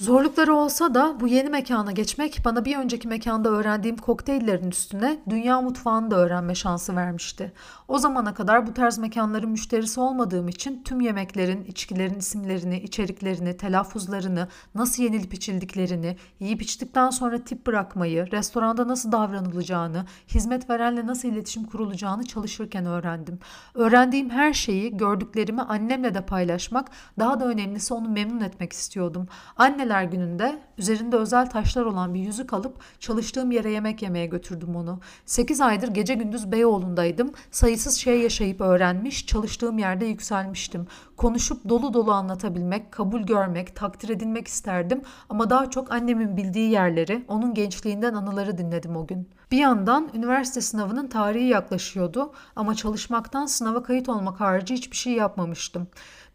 Zorlukları 0.00 0.54
olsa 0.54 0.94
da 0.94 1.20
bu 1.20 1.28
yeni 1.28 1.48
mekana 1.48 1.92
geçmek 1.92 2.44
bana 2.44 2.64
bir 2.64 2.76
önceki 2.76 3.08
mekanda 3.08 3.48
öğrendiğim 3.48 3.96
kokteyllerin 3.96 4.70
üstüne 4.70 5.18
dünya 5.30 5.60
mutfağını 5.60 6.10
da 6.10 6.16
öğrenme 6.16 6.54
şansı 6.54 6.96
vermişti. 6.96 7.52
O 7.88 7.98
zamana 7.98 8.34
kadar 8.34 8.66
bu 8.66 8.74
tarz 8.74 8.98
mekanların 8.98 9.50
müşterisi 9.50 10.00
olmadığım 10.00 10.48
için 10.48 10.82
tüm 10.84 11.00
yemeklerin, 11.00 11.64
içkilerin 11.64 12.18
isimlerini, 12.18 12.80
içeriklerini, 12.80 13.56
telaffuzlarını, 13.56 14.48
nasıl 14.74 15.02
yenilip 15.02 15.34
içildiklerini, 15.34 16.16
yiyip 16.38 16.62
içtikten 16.62 17.10
sonra 17.10 17.38
tip 17.44 17.66
bırakmayı, 17.66 18.30
restoranda 18.32 18.88
nasıl 18.88 19.12
davranılacağını, 19.12 20.04
hizmet 20.28 20.70
verenle 20.70 21.06
nasıl 21.06 21.28
iletişim 21.28 21.64
kurulacağını 21.64 22.24
çalışırken 22.26 22.86
öğrendim. 22.86 23.38
Öğrendiğim 23.74 24.30
her 24.30 24.52
şeyi, 24.52 24.96
gördüklerimi 24.96 25.62
annemle 25.62 26.14
de 26.14 26.20
paylaşmak, 26.20 26.90
daha 27.18 27.40
da 27.40 27.46
önemlisi 27.46 27.94
onu 27.94 28.08
memnun 28.08 28.40
etmek 28.40 28.72
istiyordum. 28.72 29.28
Anneler 29.56 29.89
Anneler 29.90 30.10
gününde 30.10 30.58
üzerinde 30.78 31.16
özel 31.16 31.50
taşlar 31.50 31.84
olan 31.84 32.14
bir 32.14 32.20
yüzük 32.20 32.52
alıp 32.52 32.80
çalıştığım 33.00 33.50
yere 33.50 33.70
yemek 33.70 34.02
yemeye 34.02 34.26
götürdüm 34.26 34.76
onu. 34.76 35.00
8 35.26 35.60
aydır 35.60 35.88
gece 35.88 36.14
gündüz 36.14 36.52
Beyoğlu'ndaydım. 36.52 37.32
Sayısız 37.50 37.94
şey 37.94 38.20
yaşayıp 38.20 38.60
öğrenmiş, 38.60 39.26
çalıştığım 39.26 39.78
yerde 39.78 40.06
yükselmiştim. 40.06 40.86
Konuşup 41.16 41.68
dolu 41.68 41.94
dolu 41.94 42.12
anlatabilmek, 42.12 42.92
kabul 42.92 43.20
görmek, 43.20 43.76
takdir 43.76 44.08
edilmek 44.08 44.48
isterdim 44.48 45.02
ama 45.28 45.50
daha 45.50 45.70
çok 45.70 45.92
annemin 45.92 46.36
bildiği 46.36 46.70
yerleri, 46.70 47.24
onun 47.28 47.54
gençliğinden 47.54 48.14
anıları 48.14 48.58
dinledim 48.58 48.96
o 48.96 49.06
gün. 49.06 49.28
Bir 49.50 49.58
yandan 49.58 50.10
üniversite 50.14 50.60
sınavının 50.60 51.06
tarihi 51.06 51.46
yaklaşıyordu 51.46 52.32
ama 52.56 52.74
çalışmaktan 52.74 53.46
sınava 53.46 53.82
kayıt 53.82 54.08
olmak 54.08 54.40
harici 54.40 54.74
hiçbir 54.74 54.96
şey 54.96 55.12
yapmamıştım. 55.12 55.88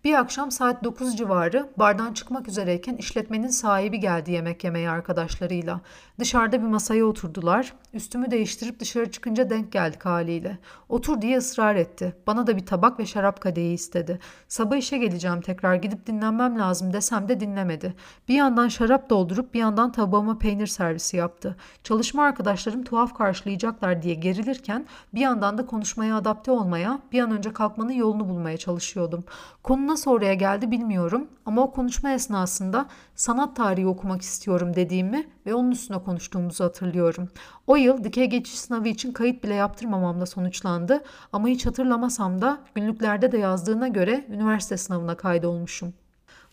Bir 0.06 0.14
akşam 0.14 0.52
saat 0.52 0.84
9 0.84 1.18
civarı 1.18 1.70
bardan 1.78 2.14
çıkmak 2.14 2.48
üzereyken 2.48 2.96
işletmenin 2.96 3.48
sahibi 3.48 4.00
geldi 4.00 4.32
yemek 4.32 4.64
yemeye 4.64 4.90
arkadaşlarıyla. 4.90 5.82
Dışarıda 6.20 6.62
bir 6.62 6.68
masaya 6.68 7.06
oturdular. 7.06 7.74
Üstümü 7.94 8.32
değiştirip 8.32 8.80
dışarı 8.80 9.12
çıkınca 9.12 9.50
denk 9.50 9.72
geldik 9.72 10.06
haliyle. 10.06 10.58
Otur 10.90 11.22
diye 11.22 11.38
ısrar 11.38 11.76
etti. 11.76 12.16
Bana 12.28 12.48
da 12.48 12.58
bir 12.58 12.66
tabak 12.66 13.00
ve 13.00 13.06
şarap 13.06 13.42
kadehi 13.42 13.74
istedi. 13.74 14.20
Sabah 14.48 14.76
işe 14.76 14.98
geleceğim 14.98 15.42
tekrar 15.42 15.76
gidip 15.76 16.08
dinlenmem 16.08 16.60
lazım 16.60 16.94
desem 16.94 17.30
de 17.30 17.40
dinlemedi. 17.40 17.94
Bir 18.28 18.34
yandan 18.34 18.68
şarap 18.68 19.10
doldurup 19.10 19.54
bir 19.54 19.60
yandan 19.60 19.92
tabağıma 19.92 20.38
peynir 20.38 20.68
servisi 20.68 21.18
yaptı. 21.18 21.56
Çalışma 21.84 22.24
arkadaşlarım 22.24 22.84
tuhaf 22.84 23.18
karşılayacaklar 23.18 24.02
diye 24.02 24.16
gerilirken 24.16 24.86
bir 25.14 25.20
yandan 25.20 25.58
da 25.58 25.66
konuşmaya 25.66 26.18
adapte 26.18 26.52
olmaya, 26.52 27.00
bir 27.12 27.22
an 27.22 27.32
önce 27.32 27.54
kalkmanın 27.54 27.92
yolunu 27.92 28.30
bulmaya 28.30 28.58
çalışıyordum. 28.58 29.24
Konu 29.64 29.88
nasıl 29.88 30.12
oraya 30.12 30.34
geldi 30.34 30.72
bilmiyorum 30.72 31.28
ama 31.46 31.62
o 31.62 31.72
konuşma 31.72 32.12
esnasında 32.12 32.86
sanat 33.16 33.56
tarihi 33.56 33.88
okumak 33.88 34.22
istiyorum 34.22 34.76
dediğimi 34.76 35.35
ve 35.46 35.54
onun 35.54 35.72
üstüne 35.72 36.04
konuştuğumuzu 36.04 36.64
hatırlıyorum. 36.64 37.30
O 37.68 37.76
yıl 37.76 38.04
dikey 38.04 38.26
geçiş 38.26 38.60
sınavı 38.60 38.88
için 38.88 39.12
kayıt 39.12 39.44
bile 39.44 39.54
yaptırmamamla 39.54 40.26
sonuçlandı 40.26 41.04
ama 41.34 41.48
hiç 41.48 41.66
hatırlamasam 41.66 42.42
da 42.42 42.58
günlüklerde 42.76 43.32
de 43.32 43.38
yazdığına 43.38 43.88
göre 43.88 44.26
üniversite 44.30 44.78
sınavına 44.78 45.16
kaydolmuşum. 45.16 45.94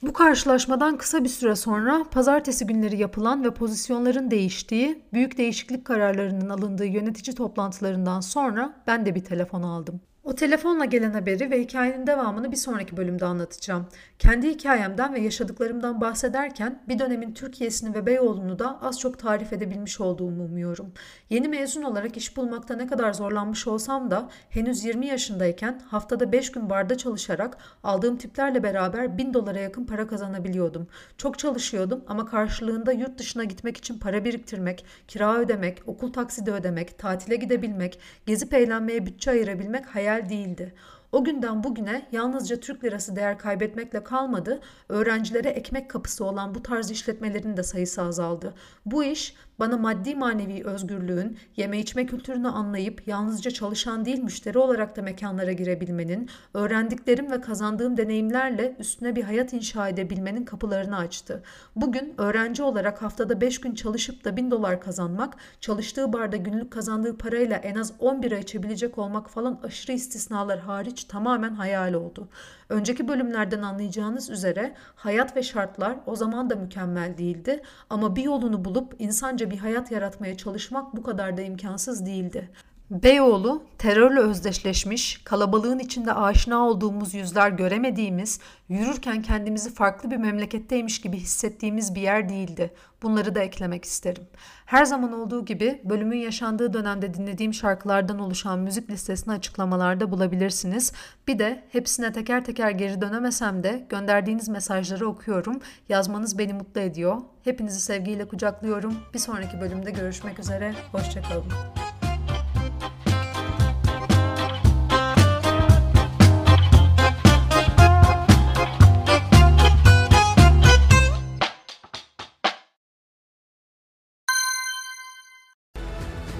Bu 0.03 0.13
karşılaşmadan 0.13 0.97
kısa 0.97 1.25
bir 1.25 1.29
süre 1.29 1.57
sonra 1.57 2.05
pazartesi 2.11 2.67
günleri 2.67 2.99
yapılan 2.99 3.45
ve 3.45 3.51
pozisyonların 3.51 4.31
değiştiği, 4.31 5.03
büyük 5.13 5.39
değişiklik 5.39 5.85
kararlarının 5.85 6.49
alındığı 6.49 6.87
yönetici 6.87 7.37
toplantılarından 7.37 8.21
sonra 8.21 8.83
ben 8.87 9.07
de 9.07 9.15
bir 9.15 9.25
telefon 9.25 9.63
aldım. 9.63 10.01
O 10.25 10.35
telefonla 10.35 10.85
gelen 10.85 11.11
haberi 11.13 11.51
ve 11.51 11.61
hikayenin 11.61 12.07
devamını 12.07 12.53
bir 12.53 12.57
sonraki 12.57 12.97
bölümde 12.97 13.25
anlatacağım. 13.25 13.87
Kendi 14.19 14.51
hikayemden 14.51 15.15
ve 15.15 15.21
yaşadıklarımdan 15.21 16.01
bahsederken 16.01 16.83
bir 16.89 16.99
dönemin 16.99 17.35
Türkiye'sini 17.35 17.95
ve 17.95 18.07
Beyoğlu'nu 18.07 18.59
da 18.59 18.83
az 18.83 19.01
çok 19.01 19.19
tarif 19.19 19.53
edebilmiş 19.53 20.01
olduğumu 20.01 20.45
umuyorum. 20.45 20.93
Yeni 21.31 21.49
mezun 21.49 21.83
olarak 21.83 22.17
iş 22.17 22.37
bulmakta 22.37 22.77
ne 22.77 22.87
kadar 22.87 23.13
zorlanmış 23.13 23.67
olsam 23.67 24.11
da 24.11 24.29
henüz 24.51 24.85
20 24.85 25.07
yaşındayken 25.07 25.81
haftada 25.87 26.33
5 26.33 26.53
gün 26.53 26.71
barda 26.71 26.97
çalışarak 26.97 27.57
aldığım 27.83 28.17
tiplerle 28.17 28.63
beraber 28.63 29.19
1000 29.19 29.35
dolara 29.35 29.59
yakın 29.59 29.85
para 29.85 30.07
kazanabiliyordum. 30.07 30.87
Çok 31.19 31.39
çalışıyordum 31.39 32.05
ama 32.09 32.27
karşılığında 32.27 32.93
yurt 32.93 33.19
dışına 33.19 33.45
gitmek 33.45 33.77
için 33.77 33.99
para 33.99 34.25
biriktirmek, 34.25 34.85
kira 35.09 35.39
ödemek, 35.39 35.83
okul 35.87 36.13
taksidi 36.13 36.51
ödemek, 36.51 36.99
tatile 36.99 37.37
gidebilmek, 37.37 37.99
gezip 38.27 38.55
eğlenmeye 38.55 39.07
bütçe 39.07 39.31
ayırabilmek 39.31 39.87
hayal 39.87 40.12
hayal 40.13 40.29
değildi. 40.29 40.75
O 41.13 41.25
günden 41.25 41.65
bugüne 41.65 42.09
yalnızca 42.13 42.61
Türk 42.61 42.85
lirası 42.85 43.17
değer 43.17 43.39
kaybetmekle 43.39 44.05
kalmadı, 44.05 44.61
öğrencilere 44.89 45.49
ekmek 45.49 45.91
kapısı 45.91 46.25
olan 46.25 46.55
bu 46.55 46.63
tarz 46.63 46.91
işletmelerin 46.91 47.57
de 47.57 47.63
sayısı 47.63 48.03
azaldı. 48.03 48.55
Bu 48.87 49.05
iş 49.05 49.35
bana 49.59 49.77
maddi 49.77 50.15
manevi 50.15 50.65
özgürlüğün, 50.65 51.39
yeme 51.57 51.79
içme 51.79 52.07
kültürünü 52.07 52.49
anlayıp 52.49 53.09
yalnızca 53.09 53.51
çalışan 53.51 54.05
değil 54.05 54.23
müşteri 54.23 54.59
olarak 54.59 54.97
da 54.97 55.03
mekanlara 55.03 55.53
girebilmenin, 55.53 56.29
öğrendiklerim 56.55 57.31
ve 57.31 57.41
kazandığım 57.41 57.97
deneyimlerle 57.97 58.77
üstüne 58.79 59.17
bir 59.17 59.23
hayat 59.23 59.53
inşa 59.53 59.89
edebilmenin 59.89 60.45
kapılarını 60.45 60.97
açtı. 60.97 61.43
Bugün 61.77 62.15
öğrenci 62.19 62.63
olarak 62.63 63.03
haftada 63.03 63.41
5 63.41 63.61
gün 63.61 63.75
çalışıp 63.75 64.25
da 64.25 64.37
1000 64.37 64.51
dolar 64.51 64.81
kazanmak, 64.81 65.37
çalıştığı 65.61 66.13
barda 66.13 66.37
günlük 66.37 66.71
kazandığı 66.71 67.19
parayla 67.19 67.57
en 67.57 67.75
az 67.75 67.93
10 67.99 68.23
bira 68.23 68.39
içebilecek 68.39 68.99
olmak 68.99 69.31
falan 69.31 69.61
aşırı 69.63 69.93
istisnalar 69.93 70.61
hariç 70.61 71.05
tamamen 71.05 71.55
hayal 71.55 71.95
oldu. 71.95 72.29
Önceki 72.69 73.09
bölümlerden 73.09 73.63
anlayacağınız 73.63 74.31
üzere 74.31 74.75
hayat 74.95 75.37
ve 75.37 75.43
şartlar 75.43 75.97
o 76.07 76.17
zaman 76.17 76.51
da 76.51 76.57
mükemmel 76.57 77.19
değildi 77.19 77.63
ama 77.91 78.17
bir 78.17 78.23
yolunu 78.23 78.65
bulup 78.65 78.95
insanca 78.99 79.51
bir 79.51 79.59
hayat 79.59 79.91
yaratmaya 79.91 80.37
çalışmak 80.37 80.97
bu 80.97 81.03
kadar 81.03 81.37
da 81.37 81.43
imkansız 81.43 82.07
değildi. 82.07 82.51
Beyoğlu 82.93 83.63
terörle 83.79 84.21
özdeşleşmiş, 84.21 85.21
kalabalığın 85.25 85.79
içinde 85.79 86.13
aşina 86.13 86.69
olduğumuz 86.69 87.15
yüzler 87.15 87.51
göremediğimiz, 87.51 88.41
yürürken 88.69 89.23
kendimizi 89.23 89.75
farklı 89.75 90.11
bir 90.11 90.17
memleketteymiş 90.17 91.01
gibi 91.01 91.17
hissettiğimiz 91.17 91.95
bir 91.95 92.01
yer 92.01 92.29
değildi. 92.29 92.75
Bunları 93.03 93.35
da 93.35 93.41
eklemek 93.41 93.85
isterim. 93.85 94.23
Her 94.67 94.85
zaman 94.85 95.13
olduğu 95.13 95.45
gibi 95.45 95.81
bölümün 95.85 96.17
yaşandığı 96.19 96.73
dönemde 96.73 97.15
dinlediğim 97.15 97.55
şarkılardan 97.55 98.19
oluşan 98.19 98.59
müzik 98.59 98.91
listesini 98.91 99.35
açıklamalarda 99.35 100.11
bulabilirsiniz. 100.11 100.93
Bir 101.29 101.39
de 101.39 101.65
hepsine 101.73 102.13
teker 102.13 102.45
teker 102.45 102.71
geri 102.71 103.01
dönemesem 103.01 103.63
de 103.63 103.87
gönderdiğiniz 103.89 104.49
mesajları 104.49 105.09
okuyorum. 105.09 105.61
Yazmanız 105.89 106.39
beni 106.39 106.53
mutlu 106.53 106.81
ediyor. 106.81 107.17
Hepinizi 107.45 107.81
sevgiyle 107.81 108.29
kucaklıyorum. 108.29 108.95
Bir 109.15 109.19
sonraki 109.19 109.61
bölümde 109.61 109.91
görüşmek 109.91 110.39
üzere. 110.39 110.75
Hoşçakalın. 110.93 111.45